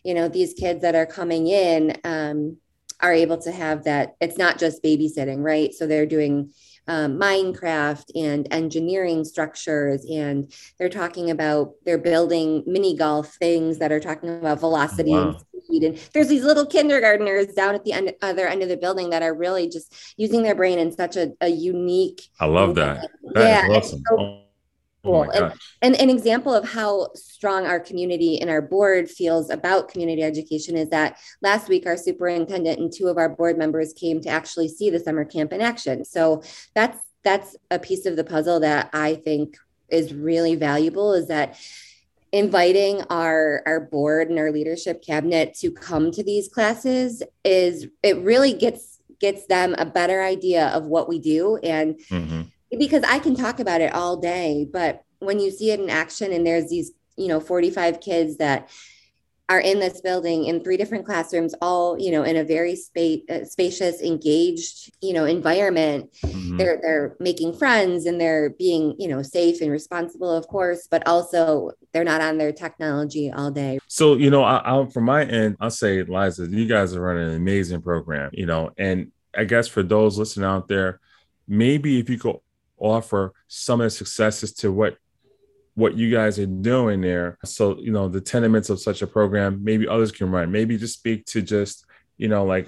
you 0.03 0.13
know, 0.13 0.27
these 0.27 0.53
kids 0.53 0.81
that 0.81 0.95
are 0.95 1.05
coming 1.05 1.47
in, 1.47 1.97
um, 2.03 2.57
are 3.01 3.13
able 3.13 3.37
to 3.39 3.51
have 3.51 3.83
that. 3.85 4.15
It's 4.21 4.37
not 4.37 4.59
just 4.59 4.83
babysitting, 4.83 5.43
right? 5.43 5.73
So 5.73 5.87
they're 5.87 6.05
doing 6.05 6.53
um, 6.87 7.19
Minecraft 7.19 8.05
and 8.15 8.47
engineering 8.51 9.23
structures, 9.23 10.05
and 10.05 10.51
they're 10.77 10.89
talking 10.89 11.31
about 11.31 11.73
they're 11.85 11.97
building 11.97 12.63
mini 12.65 12.97
golf 12.97 13.35
things 13.35 13.77
that 13.79 13.91
are 13.91 13.99
talking 13.99 14.29
about 14.29 14.59
velocity 14.59 15.11
wow. 15.11 15.29
and 15.29 15.63
speed. 15.63 15.83
And 15.83 15.97
there's 16.13 16.27
these 16.27 16.43
little 16.43 16.65
kindergartners 16.65 17.47
down 17.47 17.75
at 17.75 17.83
the 17.83 17.93
end, 17.93 18.13
other 18.21 18.47
end 18.47 18.63
of 18.63 18.69
the 18.69 18.77
building 18.77 19.11
that 19.11 19.23
are 19.23 19.33
really 19.33 19.69
just 19.69 20.13
using 20.17 20.43
their 20.43 20.55
brain 20.55 20.79
in 20.79 20.91
such 20.91 21.15
a, 21.15 21.31
a 21.41 21.49
unique. 21.49 22.21
I 22.39 22.45
love 22.45 22.75
that. 22.75 23.09
that 23.33 23.69
yeah, 23.69 23.75
awesome. 23.75 24.01
So, 24.09 24.41
Oh 25.03 25.23
and, 25.23 25.53
and 25.81 25.95
an 25.95 26.09
example 26.09 26.53
of 26.53 26.67
how 26.67 27.09
strong 27.15 27.65
our 27.65 27.79
community 27.79 28.39
and 28.39 28.49
our 28.49 28.61
board 28.61 29.09
feels 29.09 29.49
about 29.49 29.89
community 29.89 30.21
education 30.21 30.77
is 30.77 30.89
that 30.89 31.17
last 31.41 31.69
week 31.69 31.87
our 31.87 31.97
superintendent 31.97 32.79
and 32.79 32.93
two 32.93 33.07
of 33.07 33.17
our 33.17 33.29
board 33.29 33.57
members 33.57 33.93
came 33.93 34.21
to 34.21 34.29
actually 34.29 34.67
see 34.67 34.89
the 34.89 34.99
summer 34.99 35.25
camp 35.25 35.53
in 35.53 35.61
action. 35.61 36.05
So 36.05 36.43
that's 36.75 36.99
that's 37.23 37.55
a 37.71 37.79
piece 37.79 38.05
of 38.05 38.15
the 38.15 38.23
puzzle 38.23 38.59
that 38.59 38.89
I 38.93 39.15
think 39.15 39.57
is 39.89 40.13
really 40.13 40.55
valuable 40.55 41.13
is 41.13 41.27
that 41.27 41.59
inviting 42.31 43.01
our 43.09 43.63
our 43.65 43.79
board 43.79 44.29
and 44.29 44.39
our 44.39 44.51
leadership 44.51 45.03
cabinet 45.03 45.53
to 45.55 45.71
come 45.71 46.11
to 46.11 46.23
these 46.23 46.47
classes 46.47 47.23
is 47.43 47.87
it 48.03 48.17
really 48.19 48.53
gets 48.53 48.99
gets 49.19 49.45
them 49.47 49.75
a 49.77 49.85
better 49.85 50.23
idea 50.23 50.67
of 50.69 50.85
what 50.85 51.09
we 51.09 51.19
do 51.19 51.57
and 51.57 51.95
mm-hmm 52.09 52.41
because 52.77 53.03
I 53.03 53.19
can 53.19 53.35
talk 53.35 53.59
about 53.59 53.81
it 53.81 53.93
all 53.93 54.17
day, 54.17 54.67
but 54.71 55.03
when 55.19 55.39
you 55.39 55.51
see 55.51 55.71
it 55.71 55.79
in 55.79 55.89
action 55.89 56.31
and 56.31 56.45
there's 56.45 56.69
these, 56.69 56.91
you 57.17 57.27
know, 57.27 57.39
45 57.39 57.99
kids 57.99 58.37
that 58.37 58.69
are 59.51 59.59
in 59.59 59.79
this 59.79 59.99
building 59.99 60.45
in 60.45 60.63
three 60.63 60.77
different 60.77 61.05
classrooms, 61.05 61.53
all, 61.61 61.99
you 61.99 62.09
know, 62.09 62.23
in 62.23 62.37
a 62.37 62.43
very 62.43 62.73
spa- 62.73 63.21
uh, 63.29 63.43
spacious, 63.43 64.01
engaged, 64.01 64.89
you 65.01 65.11
know, 65.11 65.25
environment. 65.25 66.09
Mm-hmm. 66.25 66.55
They're 66.55 66.79
they're 66.81 67.17
making 67.19 67.57
friends 67.57 68.05
and 68.05 68.19
they're 68.19 68.51
being, 68.51 68.95
you 68.97 69.09
know, 69.09 69.21
safe 69.21 69.59
and 69.59 69.69
responsible, 69.69 70.31
of 70.31 70.47
course, 70.47 70.87
but 70.89 71.05
also 71.05 71.71
they're 71.91 72.05
not 72.05 72.21
on 72.21 72.37
their 72.37 72.53
technology 72.53 73.29
all 73.29 73.51
day. 73.51 73.79
So, 73.87 74.15
you 74.15 74.29
know, 74.29 74.43
I, 74.43 74.61
I 74.63 74.85
from 74.85 75.03
my 75.03 75.25
end, 75.25 75.57
I'll 75.59 75.69
say, 75.69 76.01
Liza, 76.01 76.47
you 76.47 76.65
guys 76.65 76.95
are 76.95 77.01
running 77.01 77.27
an 77.27 77.35
amazing 77.35 77.81
program, 77.81 78.29
you 78.31 78.45
know, 78.45 78.71
and 78.77 79.11
I 79.35 79.43
guess 79.43 79.67
for 79.67 79.83
those 79.83 80.17
listening 80.17 80.45
out 80.45 80.69
there, 80.69 81.01
maybe 81.45 81.99
if 81.99 82.09
you 82.09 82.17
could 82.17 82.37
offer 82.81 83.33
some 83.47 83.81
of 83.81 83.85
the 83.85 83.89
successes 83.91 84.53
to 84.53 84.71
what 84.71 84.97
what 85.75 85.95
you 85.95 86.11
guys 86.11 86.37
are 86.37 86.45
doing 86.45 86.99
there. 86.99 87.37
So, 87.45 87.77
you 87.79 87.91
know, 87.91 88.09
the 88.09 88.19
tenements 88.19 88.69
of 88.69 88.81
such 88.81 89.01
a 89.01 89.07
program, 89.07 89.63
maybe 89.63 89.87
others 89.87 90.11
can 90.11 90.29
run. 90.29 90.51
Maybe 90.51 90.77
just 90.77 90.95
speak 90.95 91.25
to 91.27 91.41
just, 91.41 91.85
you 92.17 92.27
know, 92.27 92.43
like 92.43 92.67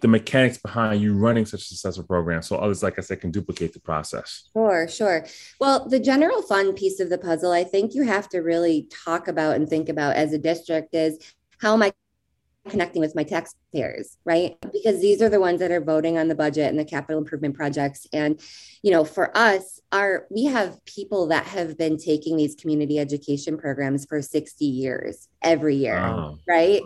the 0.00 0.08
mechanics 0.08 0.58
behind 0.58 1.00
you 1.00 1.14
running 1.14 1.44
such 1.44 1.60
a 1.60 1.64
successful 1.64 2.04
program 2.04 2.40
so 2.40 2.56
others 2.56 2.82
like 2.82 2.98
i 2.98 3.02
said 3.02 3.20
can 3.20 3.30
duplicate 3.30 3.74
the 3.74 3.80
process 3.80 4.48
sure 4.54 4.88
sure 4.88 5.26
well 5.60 5.86
the 5.86 6.00
general 6.00 6.40
fund 6.40 6.74
piece 6.74 6.98
of 6.98 7.10
the 7.10 7.18
puzzle 7.18 7.52
i 7.52 7.62
think 7.62 7.94
you 7.94 8.02
have 8.02 8.26
to 8.26 8.38
really 8.38 8.88
talk 9.04 9.28
about 9.28 9.54
and 9.54 9.68
think 9.68 9.90
about 9.90 10.16
as 10.16 10.32
a 10.32 10.38
district 10.38 10.94
is 10.94 11.18
how 11.58 11.74
am 11.74 11.82
i 11.82 11.92
connecting 12.68 13.00
with 13.00 13.14
my 13.14 13.22
taxpayers, 13.22 14.16
right? 14.24 14.56
Because 14.72 15.00
these 15.00 15.22
are 15.22 15.28
the 15.28 15.40
ones 15.40 15.60
that 15.60 15.70
are 15.70 15.80
voting 15.80 16.18
on 16.18 16.28
the 16.28 16.34
budget 16.34 16.68
and 16.68 16.78
the 16.78 16.84
capital 16.84 17.18
improvement 17.18 17.54
projects. 17.54 18.06
And, 18.12 18.40
you 18.82 18.90
know, 18.90 19.04
for 19.04 19.36
us, 19.36 19.80
our 19.92 20.26
we 20.30 20.44
have 20.46 20.84
people 20.84 21.28
that 21.28 21.46
have 21.46 21.78
been 21.78 21.96
taking 21.96 22.36
these 22.36 22.54
community 22.54 22.98
education 22.98 23.56
programs 23.56 24.04
for 24.04 24.20
60 24.20 24.64
years 24.64 25.28
every 25.42 25.76
year, 25.76 25.98
oh, 25.98 26.38
right? 26.48 26.82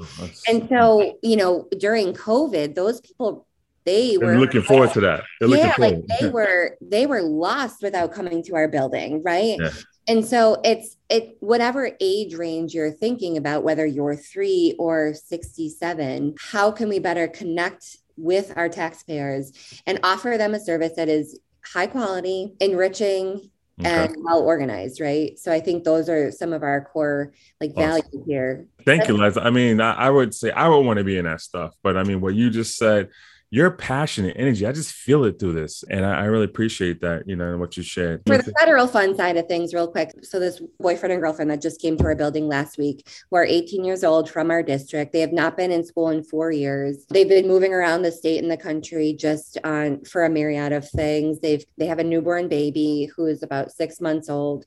And 0.46 0.68
so, 0.68 1.18
you 1.22 1.36
know, 1.36 1.66
during 1.78 2.12
COVID, 2.12 2.74
those 2.74 3.00
people 3.00 3.46
they 3.86 4.18
were 4.18 4.38
looking 4.38 4.62
forward 4.62 4.92
to 4.92 5.00
that. 5.00 5.24
They're 5.40 5.48
yeah, 5.48 5.74
like 5.78 5.96
they 6.06 6.28
were 6.32 6.76
they 6.80 7.06
were 7.06 7.22
lost 7.22 7.82
without 7.82 8.12
coming 8.12 8.42
to 8.44 8.54
our 8.54 8.68
building, 8.68 9.22
right? 9.22 9.56
Yeah. 9.58 9.70
And 10.06 10.24
so 10.24 10.60
it's 10.64 10.96
it 11.10 11.36
whatever 11.40 11.90
age 12.00 12.34
range 12.34 12.72
you're 12.72 12.92
thinking 12.92 13.36
about, 13.36 13.64
whether 13.64 13.84
you're 13.84 14.16
three 14.16 14.74
or 14.78 15.12
67, 15.12 16.36
how 16.38 16.70
can 16.70 16.88
we 16.88 16.98
better 16.98 17.28
connect 17.28 17.98
with 18.16 18.52
our 18.56 18.68
taxpayers 18.68 19.52
and 19.86 19.98
offer 20.02 20.36
them 20.38 20.54
a 20.54 20.60
service 20.60 20.92
that 20.96 21.08
is 21.08 21.38
high 21.64 21.86
quality, 21.86 22.54
enriching, 22.60 23.50
Okay. 23.80 24.04
and 24.04 24.16
well 24.18 24.40
organized, 24.40 25.00
right? 25.00 25.38
So 25.38 25.50
I 25.50 25.60
think 25.60 25.84
those 25.84 26.10
are 26.10 26.30
some 26.30 26.52
of 26.52 26.62
our 26.62 26.84
core 26.84 27.32
like 27.62 27.74
values 27.74 28.04
here. 28.26 28.66
Thank 28.84 29.08
you, 29.08 29.16
Liza. 29.16 29.40
I 29.42 29.48
mean, 29.48 29.80
I, 29.80 29.92
I, 29.92 30.10
would 30.10 30.34
say 30.34 30.50
I 30.50 30.68
would 30.68 30.80
want 30.80 30.98
to 30.98 31.04
be 31.04 31.16
in 31.16 31.24
that 31.24 31.40
stuff, 31.40 31.74
but 31.82 31.96
I 31.96 32.02
mean, 32.02 32.20
what 32.20 32.34
you 32.34 32.50
just 32.50 32.76
said, 32.76 33.08
your 33.52 33.72
passion 33.72 34.26
and 34.26 34.36
energy. 34.36 34.64
I 34.64 34.70
just 34.70 34.92
feel 34.92 35.24
it 35.24 35.40
through 35.40 35.54
this. 35.54 35.82
And 35.90 36.06
I, 36.06 36.20
I 36.20 36.24
really 36.26 36.44
appreciate 36.44 37.00
that, 37.00 37.26
you 37.26 37.34
know, 37.34 37.58
what 37.58 37.76
you 37.76 37.82
shared. 37.82 38.22
For 38.24 38.38
the 38.38 38.52
federal 38.60 38.86
fund 38.86 39.16
side 39.16 39.36
of 39.36 39.48
things, 39.48 39.74
real 39.74 39.88
quick. 39.88 40.12
So 40.22 40.38
this 40.38 40.62
boyfriend 40.78 41.12
and 41.12 41.20
girlfriend 41.20 41.50
that 41.50 41.60
just 41.60 41.80
came 41.80 41.96
to 41.96 42.04
our 42.04 42.14
building 42.14 42.46
last 42.46 42.78
week 42.78 43.08
who 43.28 43.36
are 43.36 43.44
18 43.44 43.84
years 43.84 44.04
old 44.04 44.30
from 44.30 44.52
our 44.52 44.62
district. 44.62 45.12
They 45.12 45.20
have 45.20 45.32
not 45.32 45.56
been 45.56 45.72
in 45.72 45.84
school 45.84 46.10
in 46.10 46.22
four 46.22 46.52
years. 46.52 47.04
They've 47.10 47.28
been 47.28 47.48
moving 47.48 47.74
around 47.74 48.02
the 48.02 48.12
state 48.12 48.40
and 48.40 48.50
the 48.50 48.56
country 48.56 49.14
just 49.18 49.58
on 49.64 50.04
for 50.04 50.24
a 50.24 50.30
myriad 50.30 50.72
of 50.72 50.88
things. 50.88 51.40
They've 51.40 51.64
they 51.76 51.86
have 51.86 51.98
a 51.98 52.04
newborn 52.04 52.48
baby 52.48 53.10
who 53.16 53.26
is 53.26 53.42
about 53.42 53.72
six 53.72 54.00
months 54.00 54.28
old. 54.28 54.64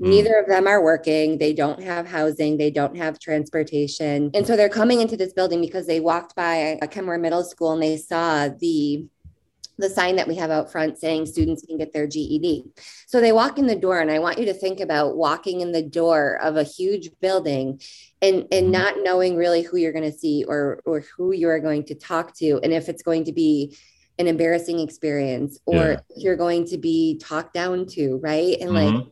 Mm. 0.00 0.10
Neither 0.10 0.38
of 0.38 0.46
them 0.46 0.66
are 0.66 0.82
working. 0.82 1.38
They 1.38 1.54
don't 1.54 1.82
have 1.82 2.06
housing. 2.06 2.58
They 2.58 2.70
don't 2.70 2.96
have 2.96 3.18
transportation. 3.18 4.30
And 4.34 4.46
so 4.46 4.54
they're 4.54 4.68
coming 4.68 5.00
into 5.00 5.16
this 5.16 5.32
building 5.32 5.60
because 5.62 5.86
they 5.86 5.98
walked 5.98 6.36
by 6.36 6.78
a 6.82 6.86
Kenmore 6.86 7.18
Middle 7.18 7.42
School 7.42 7.72
and 7.72 7.82
they 7.82 7.96
saw 7.96 8.17
the 8.58 9.06
the 9.78 9.88
sign 9.88 10.16
that 10.16 10.26
we 10.26 10.34
have 10.34 10.50
out 10.50 10.72
front 10.72 10.98
saying 10.98 11.24
students 11.24 11.64
can 11.64 11.78
get 11.78 11.92
their 11.92 12.06
GED. 12.06 12.64
So 13.06 13.20
they 13.20 13.30
walk 13.30 13.58
in 13.58 13.68
the 13.68 13.76
door, 13.76 14.00
and 14.00 14.10
I 14.10 14.18
want 14.18 14.38
you 14.38 14.44
to 14.46 14.54
think 14.54 14.80
about 14.80 15.16
walking 15.16 15.60
in 15.60 15.70
the 15.70 15.82
door 15.82 16.38
of 16.42 16.56
a 16.56 16.64
huge 16.64 17.10
building 17.20 17.80
and, 18.20 18.46
and 18.50 18.50
mm-hmm. 18.50 18.70
not 18.72 18.94
knowing 18.98 19.36
really 19.36 19.62
who 19.62 19.76
you're 19.76 19.92
going 19.92 20.10
to 20.10 20.18
see 20.18 20.44
or, 20.46 20.82
or 20.84 21.04
who 21.16 21.32
you're 21.32 21.60
going 21.60 21.84
to 21.84 21.94
talk 21.94 22.34
to, 22.38 22.60
and 22.62 22.72
if 22.72 22.88
it's 22.88 23.02
going 23.02 23.24
to 23.24 23.32
be 23.32 23.76
an 24.18 24.26
embarrassing 24.26 24.80
experience 24.80 25.60
or 25.64 25.76
yeah. 25.76 26.00
you're 26.16 26.36
going 26.36 26.66
to 26.66 26.76
be 26.76 27.16
talked 27.18 27.54
down 27.54 27.86
to, 27.86 28.16
right? 28.16 28.58
And 28.60 28.70
mm-hmm. 28.70 28.96
like, 28.96 29.06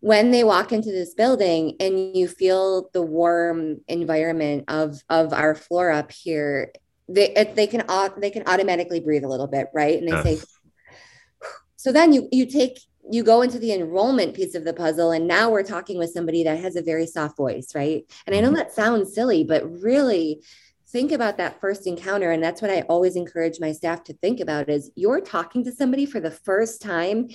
when 0.00 0.32
they 0.32 0.42
walk 0.42 0.72
into 0.72 0.90
this 0.90 1.14
building 1.14 1.76
and 1.78 2.16
you 2.16 2.26
feel 2.26 2.90
the 2.92 3.02
warm 3.02 3.80
environment 3.86 4.64
of 4.66 5.00
of 5.08 5.32
our 5.32 5.54
floor 5.54 5.92
up 5.92 6.10
here 6.10 6.72
they 7.08 7.52
they 7.54 7.66
can 7.66 7.84
they 8.18 8.30
can 8.30 8.42
automatically 8.46 9.00
breathe 9.00 9.24
a 9.24 9.28
little 9.28 9.46
bit 9.46 9.68
right 9.72 9.98
and 9.98 10.08
they 10.08 10.12
yes. 10.12 10.40
say 10.40 10.46
so 11.76 11.92
then 11.92 12.12
you 12.12 12.28
you 12.30 12.46
take 12.46 12.78
you 13.10 13.24
go 13.24 13.42
into 13.42 13.58
the 13.58 13.72
enrollment 13.72 14.34
piece 14.34 14.54
of 14.54 14.64
the 14.64 14.72
puzzle 14.72 15.10
and 15.10 15.26
now 15.26 15.50
we're 15.50 15.62
talking 15.62 15.98
with 15.98 16.10
somebody 16.10 16.44
that 16.44 16.60
has 16.60 16.76
a 16.76 16.82
very 16.82 17.06
soft 17.06 17.36
voice 17.36 17.74
right 17.74 18.04
and 18.26 18.36
i 18.36 18.40
know 18.40 18.48
mm-hmm. 18.48 18.56
that 18.56 18.72
sounds 18.72 19.14
silly 19.14 19.42
but 19.42 19.68
really 19.80 20.40
think 20.88 21.10
about 21.10 21.38
that 21.38 21.60
first 21.60 21.86
encounter 21.86 22.30
and 22.30 22.42
that's 22.42 22.62
what 22.62 22.70
i 22.70 22.82
always 22.82 23.16
encourage 23.16 23.58
my 23.58 23.72
staff 23.72 24.04
to 24.04 24.14
think 24.14 24.40
about 24.40 24.70
is 24.70 24.90
you're 24.94 25.20
talking 25.20 25.64
to 25.64 25.72
somebody 25.72 26.06
for 26.06 26.20
the 26.20 26.30
first 26.30 26.80
time 26.80 27.28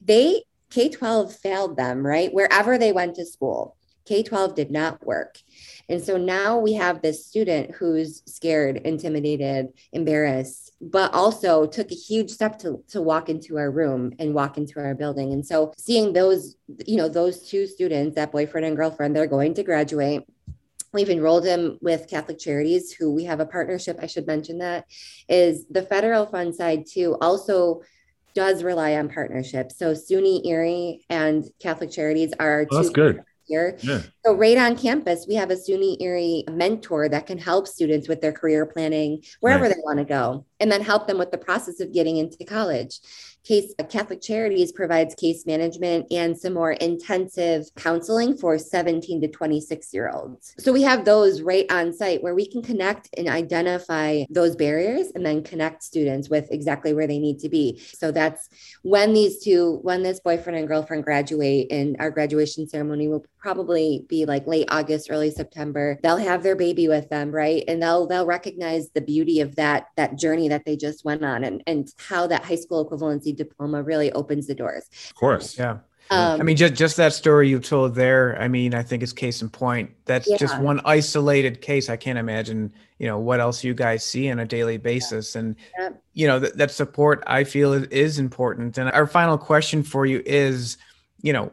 they 0.00 0.42
K 0.70 0.88
12 0.88 1.34
failed 1.34 1.76
them, 1.76 2.04
right? 2.04 2.32
Wherever 2.32 2.78
they 2.78 2.92
went 2.92 3.14
to 3.16 3.26
school, 3.26 3.76
K 4.04 4.22
12 4.22 4.54
did 4.54 4.70
not 4.70 5.04
work. 5.06 5.38
And 5.88 6.02
so 6.02 6.16
now 6.16 6.58
we 6.58 6.72
have 6.74 7.00
this 7.00 7.24
student 7.26 7.74
who's 7.74 8.22
scared, 8.26 8.78
intimidated, 8.78 9.68
embarrassed, 9.92 10.72
but 10.80 11.14
also 11.14 11.66
took 11.66 11.90
a 11.92 11.94
huge 11.94 12.30
step 12.30 12.58
to, 12.60 12.82
to 12.88 13.00
walk 13.00 13.28
into 13.28 13.56
our 13.56 13.70
room 13.70 14.12
and 14.18 14.34
walk 14.34 14.58
into 14.58 14.80
our 14.80 14.94
building. 14.94 15.32
And 15.32 15.46
so 15.46 15.72
seeing 15.76 16.12
those, 16.12 16.56
you 16.86 16.96
know, 16.96 17.08
those 17.08 17.48
two 17.48 17.66
students, 17.66 18.16
that 18.16 18.32
boyfriend 18.32 18.66
and 18.66 18.76
girlfriend, 18.76 19.14
they're 19.14 19.26
going 19.26 19.54
to 19.54 19.62
graduate. 19.62 20.24
We've 20.92 21.10
enrolled 21.10 21.44
him 21.44 21.78
with 21.80 22.08
Catholic 22.08 22.38
Charities, 22.38 22.92
who 22.92 23.12
we 23.12 23.24
have 23.24 23.40
a 23.40 23.46
partnership. 23.46 23.98
I 24.02 24.06
should 24.06 24.26
mention 24.26 24.58
that 24.58 24.86
is 25.28 25.66
the 25.70 25.82
federal 25.82 26.26
fund 26.26 26.54
side 26.54 26.84
too. 26.90 27.16
Also, 27.20 27.82
does 28.34 28.62
rely 28.62 28.96
on 28.96 29.08
partnerships. 29.08 29.78
So 29.78 29.92
SUNY 29.94 30.44
Erie 30.44 31.04
and 31.08 31.44
Catholic 31.58 31.90
Charities 31.90 32.34
are 32.38 32.66
oh, 32.70 32.76
that's 32.76 32.90
good 32.90 33.22
here. 33.46 33.78
Yeah. 33.80 34.02
So 34.26 34.34
right 34.34 34.58
on 34.58 34.76
campus, 34.76 35.24
we 35.28 35.36
have 35.36 35.52
a 35.52 35.54
SUNY 35.54 35.98
Erie 36.00 36.42
mentor 36.50 37.08
that 37.08 37.28
can 37.28 37.38
help 37.38 37.68
students 37.68 38.08
with 38.08 38.20
their 38.20 38.32
career 38.32 38.66
planning 38.66 39.22
wherever 39.38 39.66
right. 39.66 39.72
they 39.72 39.80
want 39.84 40.00
to 40.00 40.04
go, 40.04 40.44
and 40.58 40.72
then 40.72 40.80
help 40.80 41.06
them 41.06 41.16
with 41.16 41.30
the 41.30 41.38
process 41.38 41.78
of 41.78 41.92
getting 41.92 42.16
into 42.16 42.44
college 42.44 42.98
case 43.46 43.72
uh, 43.78 43.84
Catholic 43.84 44.20
Charities 44.20 44.72
provides 44.72 45.14
case 45.14 45.46
management 45.46 46.06
and 46.10 46.36
some 46.36 46.54
more 46.54 46.72
intensive 46.72 47.64
counseling 47.76 48.36
for 48.36 48.58
17 48.58 49.20
to 49.20 49.28
26 49.28 49.94
year 49.94 50.10
olds. 50.10 50.54
So 50.58 50.72
we 50.72 50.82
have 50.82 51.04
those 51.04 51.42
right 51.42 51.70
on 51.70 51.92
site 51.92 52.22
where 52.22 52.34
we 52.34 52.46
can 52.46 52.62
connect 52.62 53.08
and 53.16 53.28
identify 53.28 54.24
those 54.30 54.56
barriers 54.56 55.12
and 55.14 55.24
then 55.24 55.42
connect 55.42 55.82
students 55.84 56.28
with 56.28 56.50
exactly 56.50 56.92
where 56.92 57.06
they 57.06 57.18
need 57.18 57.38
to 57.40 57.48
be. 57.48 57.80
So 57.94 58.10
that's 58.10 58.48
when 58.82 59.12
these 59.14 59.42
two, 59.42 59.78
when 59.82 60.02
this 60.02 60.20
boyfriend 60.20 60.58
and 60.58 60.68
girlfriend 60.68 61.04
graduate 61.04 61.68
and 61.70 61.96
our 62.00 62.10
graduation 62.10 62.68
ceremony 62.68 63.08
will 63.08 63.24
probably 63.38 64.04
be 64.08 64.15
like 64.24 64.46
late 64.46 64.68
August, 64.70 65.08
early 65.10 65.30
September. 65.30 65.98
They'll 66.02 66.16
have 66.16 66.42
their 66.42 66.56
baby 66.56 66.88
with 66.88 67.08
them, 67.10 67.30
right? 67.30 67.64
And 67.68 67.82
they'll 67.82 68.06
they'll 68.06 68.26
recognize 68.26 68.90
the 68.90 69.00
beauty 69.00 69.40
of 69.40 69.56
that 69.56 69.88
that 69.96 70.16
journey 70.16 70.48
that 70.48 70.64
they 70.64 70.76
just 70.76 71.04
went 71.04 71.24
on 71.24 71.44
and, 71.44 71.62
and 71.66 71.92
how 71.98 72.26
that 72.28 72.44
high 72.44 72.56
school 72.56 72.88
equivalency 72.88 73.36
diploma 73.36 73.82
really 73.82 74.12
opens 74.12 74.46
the 74.46 74.54
doors. 74.54 74.88
Of 75.10 75.14
course. 75.14 75.58
Yeah. 75.58 75.78
Um, 76.08 76.40
I 76.40 76.44
mean, 76.44 76.56
just 76.56 76.74
just 76.74 76.96
that 76.98 77.12
story 77.12 77.48
you 77.48 77.58
told 77.58 77.94
there. 77.96 78.40
I 78.40 78.46
mean, 78.46 78.74
I 78.74 78.82
think 78.82 79.02
is 79.02 79.12
case 79.12 79.42
in 79.42 79.48
point. 79.48 79.90
That's 80.04 80.28
yeah. 80.28 80.36
just 80.36 80.58
one 80.60 80.80
isolated 80.84 81.60
case. 81.60 81.90
I 81.90 81.96
can't 81.96 82.18
imagine, 82.18 82.72
you 82.98 83.08
know, 83.08 83.18
what 83.18 83.40
else 83.40 83.64
you 83.64 83.74
guys 83.74 84.04
see 84.04 84.30
on 84.30 84.38
a 84.38 84.46
daily 84.46 84.76
basis. 84.76 85.34
And 85.34 85.56
yeah. 85.76 85.90
you 86.12 86.28
know, 86.28 86.38
that, 86.38 86.56
that 86.58 86.70
support 86.70 87.24
I 87.26 87.42
feel 87.42 87.72
is, 87.72 87.88
is 87.88 88.18
important. 88.20 88.78
And 88.78 88.88
our 88.92 89.08
final 89.08 89.36
question 89.36 89.82
for 89.82 90.06
you 90.06 90.22
is, 90.24 90.78
you 91.22 91.32
know, 91.32 91.50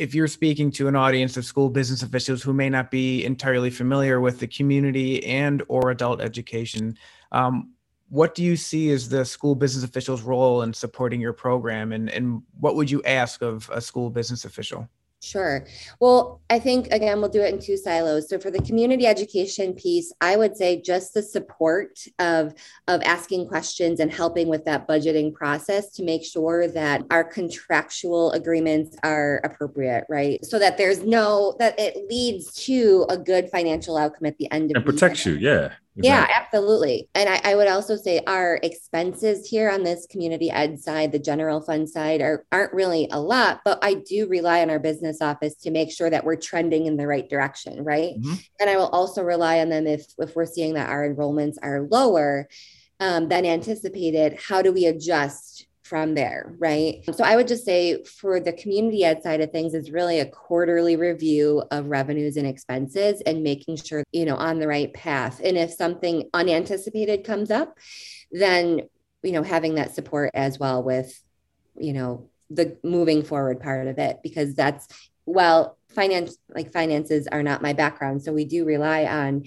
if 0.00 0.14
you're 0.14 0.28
speaking 0.28 0.70
to 0.70 0.88
an 0.88 0.96
audience 0.96 1.36
of 1.36 1.44
school 1.44 1.68
business 1.68 2.02
officials 2.02 2.42
who 2.42 2.54
may 2.54 2.70
not 2.70 2.90
be 2.90 3.22
entirely 3.22 3.68
familiar 3.68 4.18
with 4.18 4.40
the 4.40 4.46
community 4.46 5.22
and 5.26 5.62
or 5.68 5.90
adult 5.90 6.22
education, 6.22 6.96
um, 7.32 7.74
what 8.08 8.34
do 8.34 8.42
you 8.42 8.56
see 8.56 8.90
as 8.92 9.10
the 9.10 9.26
school 9.26 9.54
business 9.54 9.84
official's 9.84 10.22
role 10.22 10.62
in 10.62 10.72
supporting 10.72 11.20
your 11.20 11.34
program? 11.34 11.92
And, 11.92 12.08
and 12.08 12.42
what 12.58 12.76
would 12.76 12.90
you 12.90 13.02
ask 13.02 13.42
of 13.42 13.68
a 13.72 13.80
school 13.80 14.08
business 14.08 14.46
official 14.46 14.88
Sure. 15.22 15.66
Well, 16.00 16.40
I 16.48 16.58
think 16.58 16.88
again, 16.92 17.20
we'll 17.20 17.28
do 17.28 17.42
it 17.42 17.52
in 17.52 17.60
two 17.60 17.76
silos. 17.76 18.30
So 18.30 18.38
for 18.38 18.50
the 18.50 18.62
community 18.62 19.06
education 19.06 19.74
piece, 19.74 20.14
I 20.22 20.36
would 20.36 20.56
say 20.56 20.80
just 20.80 21.12
the 21.12 21.22
support 21.22 21.98
of, 22.18 22.54
of 22.88 23.02
asking 23.02 23.48
questions 23.48 24.00
and 24.00 24.10
helping 24.10 24.48
with 24.48 24.64
that 24.64 24.88
budgeting 24.88 25.34
process 25.34 25.90
to 25.92 26.02
make 26.02 26.24
sure 26.24 26.68
that 26.68 27.02
our 27.10 27.22
contractual 27.22 28.32
agreements 28.32 28.96
are 29.02 29.42
appropriate, 29.44 30.04
right? 30.08 30.42
So 30.42 30.58
that 30.58 30.78
there's 30.78 31.02
no, 31.02 31.54
that 31.58 31.78
it 31.78 32.08
leads 32.08 32.54
to 32.64 33.04
a 33.10 33.18
good 33.18 33.50
financial 33.50 33.98
outcome 33.98 34.24
at 34.24 34.38
the 34.38 34.50
end 34.50 34.70
of 34.70 34.76
and 34.76 34.84
protects 34.86 35.26
you. 35.26 35.34
Yeah. 35.34 35.72
Yeah, 35.96 36.26
absolutely. 36.34 37.08
And 37.14 37.28
I, 37.28 37.40
I, 37.44 37.54
would 37.56 37.66
also 37.66 37.96
say 37.96 38.20
our 38.26 38.60
expenses 38.62 39.48
here 39.48 39.68
on 39.68 39.82
this 39.82 40.06
community 40.06 40.50
ed 40.50 40.78
side, 40.78 41.10
the 41.12 41.18
general 41.18 41.60
fund 41.60 41.88
side, 41.88 42.20
are, 42.20 42.44
aren't 42.52 42.72
really 42.72 43.08
a 43.10 43.20
lot, 43.20 43.60
but 43.64 43.78
I 43.82 43.94
do 43.94 44.28
rely 44.28 44.62
on 44.62 44.70
our 44.70 44.78
business 44.78 45.20
office 45.20 45.56
to 45.56 45.70
make 45.70 45.90
sure 45.90 46.08
that 46.08 46.24
we're 46.24 46.36
trending 46.36 46.86
in 46.86 46.96
the 46.96 47.06
right 47.06 47.28
direction, 47.28 47.82
right? 47.82 48.14
Mm-hmm. 48.14 48.34
And 48.60 48.70
I 48.70 48.76
will 48.76 48.88
also 48.88 49.22
rely 49.22 49.60
on 49.60 49.68
them 49.68 49.86
if 49.86 50.06
if 50.18 50.36
we're 50.36 50.46
seeing 50.46 50.74
that 50.74 50.88
our 50.88 51.08
enrollments 51.08 51.56
are 51.62 51.88
lower 51.90 52.48
um, 53.00 53.28
than 53.28 53.44
anticipated, 53.44 54.38
how 54.38 54.62
do 54.62 54.72
we 54.72 54.86
adjust 54.86 55.66
from 55.90 56.14
there, 56.14 56.54
right? 56.58 57.02
So 57.12 57.24
I 57.24 57.34
would 57.34 57.48
just 57.48 57.64
say 57.64 58.04
for 58.04 58.38
the 58.38 58.52
community 58.52 59.04
ed 59.04 59.24
side 59.24 59.40
of 59.40 59.50
things, 59.50 59.74
it's 59.74 59.90
really 59.90 60.20
a 60.20 60.24
quarterly 60.24 60.94
review 60.94 61.64
of 61.72 61.86
revenues 61.86 62.36
and 62.36 62.46
expenses 62.46 63.20
and 63.26 63.42
making 63.42 63.74
sure, 63.74 64.04
you 64.12 64.24
know, 64.24 64.36
on 64.36 64.60
the 64.60 64.68
right 64.68 64.94
path. 64.94 65.40
And 65.44 65.58
if 65.58 65.72
something 65.72 66.30
unanticipated 66.32 67.24
comes 67.24 67.50
up, 67.50 67.76
then, 68.30 68.82
you 69.24 69.32
know, 69.32 69.42
having 69.42 69.74
that 69.74 69.92
support 69.92 70.30
as 70.32 70.60
well 70.60 70.80
with, 70.84 71.20
you 71.76 71.92
know, 71.92 72.30
the 72.50 72.78
moving 72.84 73.24
forward 73.24 73.58
part 73.58 73.88
of 73.88 73.98
it, 73.98 74.20
because 74.22 74.54
that's, 74.54 74.86
well, 75.26 75.76
finance, 75.88 76.38
like 76.48 76.72
finances 76.72 77.26
are 77.32 77.42
not 77.42 77.62
my 77.62 77.72
background. 77.72 78.22
So 78.22 78.32
we 78.32 78.44
do 78.44 78.64
rely 78.64 79.06
on 79.06 79.44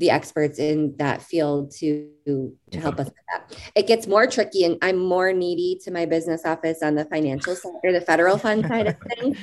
the 0.00 0.10
experts 0.10 0.58
in 0.58 0.96
that 0.96 1.22
field 1.22 1.70
to 1.70 2.08
to 2.24 2.56
help 2.72 2.98
us 2.98 3.06
with 3.06 3.14
that. 3.32 3.70
It 3.74 3.86
gets 3.86 4.06
more 4.06 4.26
tricky, 4.26 4.64
and 4.64 4.78
I'm 4.82 4.96
more 4.96 5.32
needy 5.32 5.78
to 5.84 5.90
my 5.90 6.06
business 6.06 6.42
office 6.44 6.82
on 6.82 6.94
the 6.94 7.04
financial 7.04 7.54
side 7.54 7.72
or 7.84 7.92
the 7.92 8.00
federal 8.00 8.38
fund 8.38 8.66
side 8.66 8.86
of 8.88 8.96
things 9.14 9.38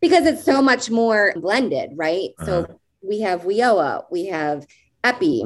because 0.00 0.26
it's 0.26 0.42
so 0.42 0.62
much 0.62 0.90
more 0.90 1.34
blended, 1.36 1.90
right? 1.94 2.30
Uh-huh. 2.38 2.46
So 2.46 2.80
we 3.02 3.20
have 3.20 3.42
WIOA, 3.42 4.04
we 4.10 4.26
have 4.26 4.66
EPI, 5.04 5.44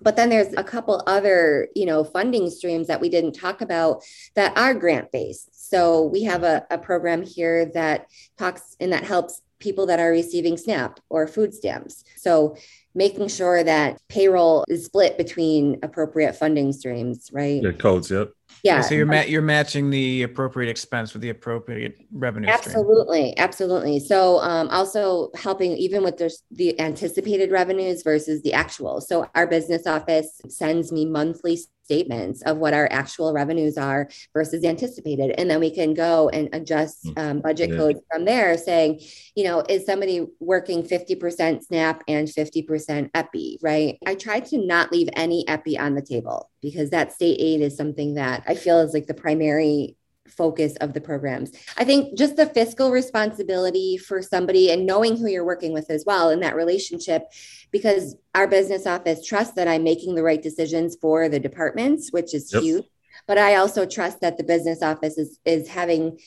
but 0.00 0.16
then 0.16 0.30
there's 0.30 0.54
a 0.54 0.64
couple 0.64 1.02
other 1.06 1.68
you 1.76 1.84
know 1.84 2.02
funding 2.02 2.48
streams 2.48 2.86
that 2.88 3.00
we 3.00 3.10
didn't 3.10 3.32
talk 3.34 3.60
about 3.60 4.02
that 4.34 4.56
are 4.56 4.74
grant 4.74 5.12
based 5.12 5.68
so 5.68 6.02
we 6.02 6.22
have 6.22 6.44
a, 6.44 6.64
a 6.70 6.78
program 6.78 7.22
here 7.22 7.66
that 7.74 8.06
talks 8.38 8.76
and 8.80 8.92
that 8.92 9.04
helps 9.04 9.42
people 9.58 9.86
that 9.86 9.98
are 9.98 10.10
receiving 10.10 10.56
SNAP 10.56 11.00
or 11.08 11.26
food 11.26 11.54
stamps. 11.54 12.04
So 12.16 12.56
making 12.96 13.28
sure 13.28 13.62
that 13.62 13.98
payroll 14.08 14.64
is 14.68 14.86
split 14.86 15.18
between 15.18 15.78
appropriate 15.82 16.34
funding 16.34 16.72
streams, 16.72 17.28
right? 17.30 17.62
Yeah, 17.62 17.72
codes, 17.72 18.10
yep. 18.10 18.32
Yeah. 18.62 18.80
So 18.80 18.94
you're 18.94 19.06
ma- 19.06 19.20
you're 19.20 19.42
matching 19.42 19.90
the 19.90 20.22
appropriate 20.22 20.70
expense 20.70 21.12
with 21.12 21.20
the 21.20 21.28
appropriate 21.28 21.98
revenue. 22.10 22.48
Absolutely, 22.48 23.32
stream. 23.32 23.34
absolutely. 23.36 24.00
So 24.00 24.38
um, 24.38 24.68
also 24.70 25.30
helping 25.34 25.72
even 25.72 26.02
with 26.02 26.16
the, 26.16 26.34
the 26.50 26.80
anticipated 26.80 27.52
revenues 27.52 28.02
versus 28.02 28.42
the 28.42 28.54
actual. 28.54 29.00
So 29.00 29.28
our 29.34 29.46
business 29.46 29.86
office 29.86 30.40
sends 30.48 30.90
me 30.90 31.04
monthly 31.04 31.58
statements 31.86 32.42
of 32.42 32.58
what 32.58 32.74
our 32.74 32.88
actual 32.90 33.32
revenues 33.32 33.78
are 33.78 34.08
versus 34.32 34.64
anticipated. 34.64 35.32
And 35.38 35.48
then 35.48 35.60
we 35.60 35.70
can 35.70 35.94
go 35.94 36.28
and 36.30 36.48
adjust 36.52 37.06
hmm. 37.06 37.12
um, 37.16 37.40
budget 37.40 37.70
yeah. 37.70 37.76
codes 37.76 38.00
from 38.10 38.24
there 38.24 38.58
saying, 38.58 39.00
you 39.36 39.44
know, 39.44 39.62
is 39.68 39.86
somebody 39.86 40.26
working 40.40 40.82
50% 40.82 41.62
SNAP 41.62 42.02
and 42.08 42.26
50% 42.26 43.10
EPI, 43.14 43.58
right? 43.62 43.98
I 44.04 44.16
try 44.16 44.40
to 44.40 44.58
not 44.58 44.90
leave 44.90 45.08
any 45.12 45.46
EPI 45.46 45.78
on 45.78 45.94
the 45.94 46.02
table 46.02 46.50
because 46.60 46.90
that 46.90 47.12
state 47.12 47.38
aid 47.40 47.60
is 47.60 47.76
something 47.76 48.14
that 48.14 48.42
I 48.48 48.56
feel 48.56 48.80
is 48.80 48.92
like 48.92 49.06
the 49.06 49.14
primary 49.14 49.96
focus 50.28 50.76
of 50.76 50.92
the 50.92 51.00
programs. 51.00 51.52
I 51.76 51.84
think 51.84 52.16
just 52.16 52.36
the 52.36 52.46
fiscal 52.46 52.90
responsibility 52.90 53.96
for 53.96 54.22
somebody 54.22 54.70
and 54.70 54.86
knowing 54.86 55.16
who 55.16 55.28
you're 55.28 55.44
working 55.44 55.72
with 55.72 55.90
as 55.90 56.04
well 56.06 56.30
in 56.30 56.40
that 56.40 56.56
relationship, 56.56 57.24
because 57.70 58.16
our 58.34 58.46
business 58.46 58.86
office 58.86 59.24
trusts 59.24 59.54
that 59.54 59.68
I'm 59.68 59.84
making 59.84 60.14
the 60.14 60.22
right 60.22 60.42
decisions 60.42 60.96
for 61.00 61.28
the 61.28 61.40
departments, 61.40 62.12
which 62.12 62.34
is 62.34 62.52
yep. 62.52 62.62
huge. 62.62 62.84
But 63.26 63.38
I 63.38 63.56
also 63.56 63.86
trust 63.86 64.20
that 64.20 64.36
the 64.38 64.44
business 64.44 64.82
office 64.82 65.18
is, 65.18 65.38
is 65.44 65.68
having 65.68 66.18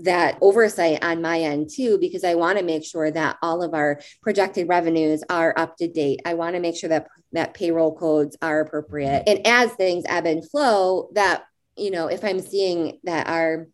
that 0.00 0.38
oversight 0.40 1.02
on 1.02 1.22
my 1.22 1.40
end 1.40 1.70
too, 1.74 1.98
because 1.98 2.22
I 2.22 2.34
want 2.34 2.58
to 2.58 2.64
make 2.64 2.84
sure 2.84 3.10
that 3.10 3.36
all 3.42 3.62
of 3.62 3.74
our 3.74 4.00
projected 4.22 4.68
revenues 4.68 5.24
are 5.28 5.52
up 5.56 5.76
to 5.78 5.88
date. 5.88 6.20
I 6.24 6.34
want 6.34 6.54
to 6.54 6.60
make 6.60 6.76
sure 6.76 6.90
that 6.90 7.08
that 7.32 7.52
payroll 7.52 7.96
codes 7.96 8.36
are 8.40 8.60
appropriate. 8.60 9.24
And 9.26 9.46
as 9.46 9.72
things 9.72 10.04
ebb 10.06 10.26
and 10.26 10.48
flow, 10.48 11.10
that 11.14 11.44
you 11.78 11.90
know, 11.90 12.08
if 12.08 12.24
I'm 12.24 12.40
seeing 12.40 12.98
that 13.04 13.28
our 13.28 13.68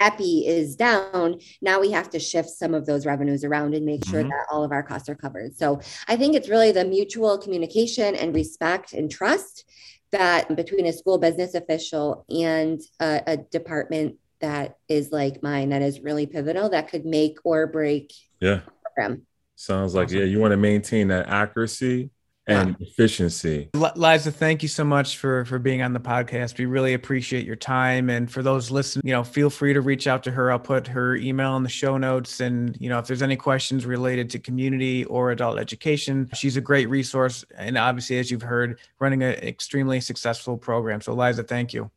epi 0.00 0.46
is 0.46 0.76
down 0.76 1.40
now 1.62 1.80
we 1.80 1.90
have 1.90 2.10
to 2.10 2.18
shift 2.18 2.50
some 2.50 2.74
of 2.74 2.84
those 2.86 3.06
revenues 3.06 3.44
around 3.44 3.74
and 3.74 3.86
make 3.86 4.04
sure 4.04 4.20
mm-hmm. 4.20 4.28
that 4.28 4.46
all 4.50 4.62
of 4.62 4.72
our 4.72 4.82
costs 4.82 5.08
are 5.08 5.14
covered 5.14 5.56
so 5.56 5.80
i 6.08 6.16
think 6.16 6.34
it's 6.34 6.48
really 6.48 6.70
the 6.70 6.84
mutual 6.84 7.38
communication 7.38 8.14
and 8.14 8.34
respect 8.34 8.92
and 8.92 9.10
trust 9.10 9.64
that 10.12 10.54
between 10.54 10.86
a 10.86 10.92
school 10.92 11.18
business 11.18 11.54
official 11.54 12.24
and 12.28 12.80
a, 13.00 13.22
a 13.26 13.36
department 13.36 14.16
that 14.40 14.76
is 14.88 15.12
like 15.12 15.42
mine 15.42 15.70
that 15.70 15.82
is 15.82 16.00
really 16.00 16.26
pivotal 16.26 16.68
that 16.68 16.88
could 16.88 17.06
make 17.06 17.38
or 17.44 17.66
break 17.66 18.12
yeah 18.40 18.60
program 18.84 19.22
sounds 19.54 19.94
like 19.94 20.08
awesome. 20.08 20.18
yeah 20.18 20.24
you 20.24 20.38
want 20.38 20.52
to 20.52 20.58
maintain 20.58 21.08
that 21.08 21.26
accuracy 21.28 22.10
and 22.46 22.76
yeah. 22.78 22.86
efficiency. 22.86 23.70
Liza, 23.74 24.30
thank 24.30 24.62
you 24.62 24.68
so 24.68 24.84
much 24.84 25.18
for 25.18 25.44
for 25.44 25.58
being 25.58 25.82
on 25.82 25.92
the 25.92 26.00
podcast. 26.00 26.58
We 26.58 26.66
really 26.66 26.94
appreciate 26.94 27.44
your 27.44 27.56
time. 27.56 28.08
And 28.08 28.30
for 28.30 28.42
those 28.42 28.70
listening, 28.70 29.02
you 29.06 29.12
know, 29.12 29.24
feel 29.24 29.50
free 29.50 29.72
to 29.72 29.80
reach 29.80 30.06
out 30.06 30.22
to 30.24 30.30
her. 30.30 30.52
I'll 30.52 30.58
put 30.58 30.86
her 30.88 31.16
email 31.16 31.56
in 31.56 31.62
the 31.62 31.68
show 31.68 31.98
notes. 31.98 32.40
And 32.40 32.76
you 32.80 32.88
know, 32.88 32.98
if 32.98 33.06
there's 33.06 33.22
any 33.22 33.36
questions 33.36 33.84
related 33.84 34.30
to 34.30 34.38
community 34.38 35.04
or 35.06 35.32
adult 35.32 35.58
education, 35.58 36.28
she's 36.34 36.56
a 36.56 36.60
great 36.60 36.88
resource. 36.88 37.44
And 37.56 37.76
obviously, 37.76 38.18
as 38.18 38.30
you've 38.30 38.42
heard, 38.42 38.78
running 39.00 39.22
an 39.22 39.34
extremely 39.34 40.00
successful 40.00 40.56
program. 40.56 41.00
So, 41.00 41.14
Liza, 41.14 41.42
thank 41.42 41.72
you. 41.72 41.90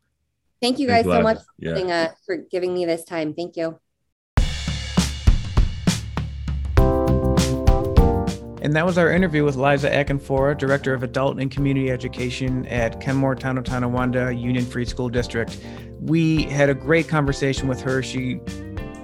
Thank 0.61 0.79
you 0.79 0.87
guys 0.87 1.05
so 1.05 1.21
much 1.21 1.39
yeah. 1.57 1.75
for, 1.75 1.91
uh, 1.91 2.07
for 2.25 2.37
giving 2.37 2.73
me 2.73 2.85
this 2.85 3.05
time. 3.05 3.33
Thank 3.33 3.55
you. 3.55 3.79
And 8.61 8.75
that 8.75 8.85
was 8.85 8.97
our 8.97 9.11
interview 9.11 9.45
with 9.45 9.55
Liza 9.55 9.89
Acanfora, 9.89 10.57
Director 10.57 10.93
of 10.93 11.01
Adult 11.01 11.39
and 11.39 11.49
Community 11.49 11.91
Education 11.91 12.65
at 12.65 12.99
Kenmore 12.99 13.35
Tono 13.35 13.61
Tonawanda 13.61 14.37
Union 14.37 14.65
Free 14.65 14.85
School 14.85 15.07
District. 15.07 15.57
We 16.01 16.43
had 16.43 16.69
a 16.69 16.73
great 16.73 17.07
conversation 17.07 17.67
with 17.67 17.79
her. 17.81 18.03
She 18.03 18.41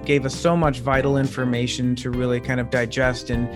gave 0.03 0.25
us 0.25 0.35
so 0.35 0.57
much 0.57 0.79
vital 0.79 1.17
information 1.17 1.95
to 1.95 2.11
really 2.11 2.39
kind 2.39 2.59
of 2.59 2.69
digest 2.69 3.29
and 3.29 3.49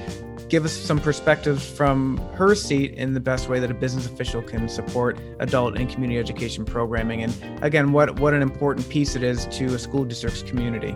give 0.50 0.66
us 0.66 0.72
some 0.72 1.00
perspectives 1.00 1.70
from 1.70 2.18
her 2.34 2.56
seat 2.56 2.94
in 2.96 3.14
the 3.14 3.20
best 3.20 3.50
way 3.50 3.60
that 3.60 3.70
a 3.70 3.74
business 3.74 4.08
official 4.08 4.42
can 4.42 4.68
support 4.68 5.20
adult 5.40 5.78
and 5.78 5.90
community 5.90 6.18
education 6.18 6.66
programming. 6.66 7.24
And 7.24 7.64
again, 7.64 7.92
what, 7.92 8.20
what 8.20 8.34
an 8.34 8.42
important 8.42 8.90
piece 8.90 9.16
it 9.16 9.22
is 9.22 9.46
to 9.48 9.66
a 9.66 9.80
school 9.80 10.06
district's 10.06 10.42
community. 10.42 10.96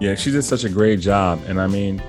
Yeah, 0.00 0.14
she 0.14 0.30
did 0.30 0.42
such 0.42 0.64
a 0.64 0.68
great 0.68 1.00
job. 1.00 1.40
And 1.46 1.60
I 1.60 1.66
mean, 1.68 2.02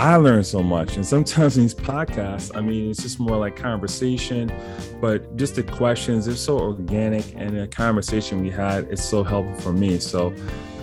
I 0.00 0.16
learned 0.16 0.46
so 0.46 0.62
much. 0.62 0.96
And 0.96 1.04
sometimes 1.04 1.54
these 1.56 1.74
podcasts, 1.74 2.56
I 2.56 2.62
mean, 2.62 2.90
it's 2.90 3.02
just 3.02 3.20
more 3.20 3.36
like 3.36 3.54
conversation, 3.54 4.50
but 4.98 5.36
just 5.36 5.56
the 5.56 5.62
questions, 5.62 6.24
they're 6.24 6.36
so 6.36 6.58
organic. 6.58 7.34
And 7.36 7.60
the 7.60 7.68
conversation 7.68 8.40
we 8.40 8.48
had 8.48 8.88
is 8.90 9.04
so 9.04 9.22
helpful 9.22 9.60
for 9.60 9.74
me. 9.74 9.98
So 9.98 10.34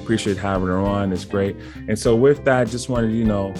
appreciate 0.04 0.38
having 0.38 0.68
her 0.68 0.78
on. 0.78 1.12
It's 1.12 1.26
great. 1.26 1.56
And 1.88 1.98
so 1.98 2.16
with 2.16 2.46
that, 2.46 2.68
just 2.68 2.90
wanted 2.90 3.12
you 3.12 3.26
know, 3.26 3.56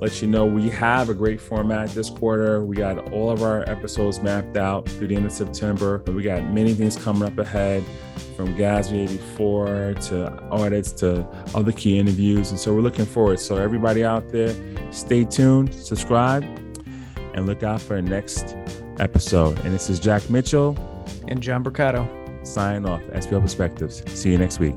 let 0.00 0.22
you 0.22 0.28
know 0.28 0.46
we 0.46 0.68
have 0.70 1.08
a 1.08 1.14
great 1.14 1.40
format 1.40 1.88
this 1.90 2.10
quarter. 2.10 2.64
We 2.64 2.76
got 2.76 3.12
all 3.12 3.30
of 3.30 3.42
our 3.42 3.68
episodes 3.68 4.20
mapped 4.20 4.56
out 4.56 4.88
through 4.88 5.08
the 5.08 5.16
end 5.16 5.26
of 5.26 5.32
September. 5.32 6.02
We 6.06 6.22
got 6.22 6.44
many 6.50 6.74
things 6.74 6.96
coming 6.96 7.24
up 7.24 7.38
ahead 7.38 7.84
from 8.36 8.56
GASB 8.56 8.92
84 8.92 9.94
to 10.02 10.42
audits 10.50 10.92
to 10.92 11.26
other 11.54 11.72
key 11.72 11.98
interviews. 11.98 12.50
And 12.50 12.60
so 12.60 12.72
we're 12.72 12.80
looking 12.80 13.06
forward. 13.06 13.40
So, 13.40 13.56
everybody 13.56 14.04
out 14.04 14.28
there, 14.30 14.54
stay 14.92 15.24
tuned, 15.24 15.74
subscribe, 15.74 16.44
and 17.34 17.46
look 17.46 17.62
out 17.62 17.80
for 17.80 17.96
our 17.96 18.02
next 18.02 18.56
episode. 19.00 19.58
And 19.60 19.74
this 19.74 19.90
is 19.90 19.98
Jack 19.98 20.30
Mitchell 20.30 20.76
and 21.26 21.42
John 21.42 21.62
Mercado 21.62 22.08
signing 22.44 22.86
off, 22.86 23.02
SBO 23.08 23.40
Perspectives. 23.40 24.02
See 24.12 24.30
you 24.30 24.38
next 24.38 24.58
week. 24.60 24.74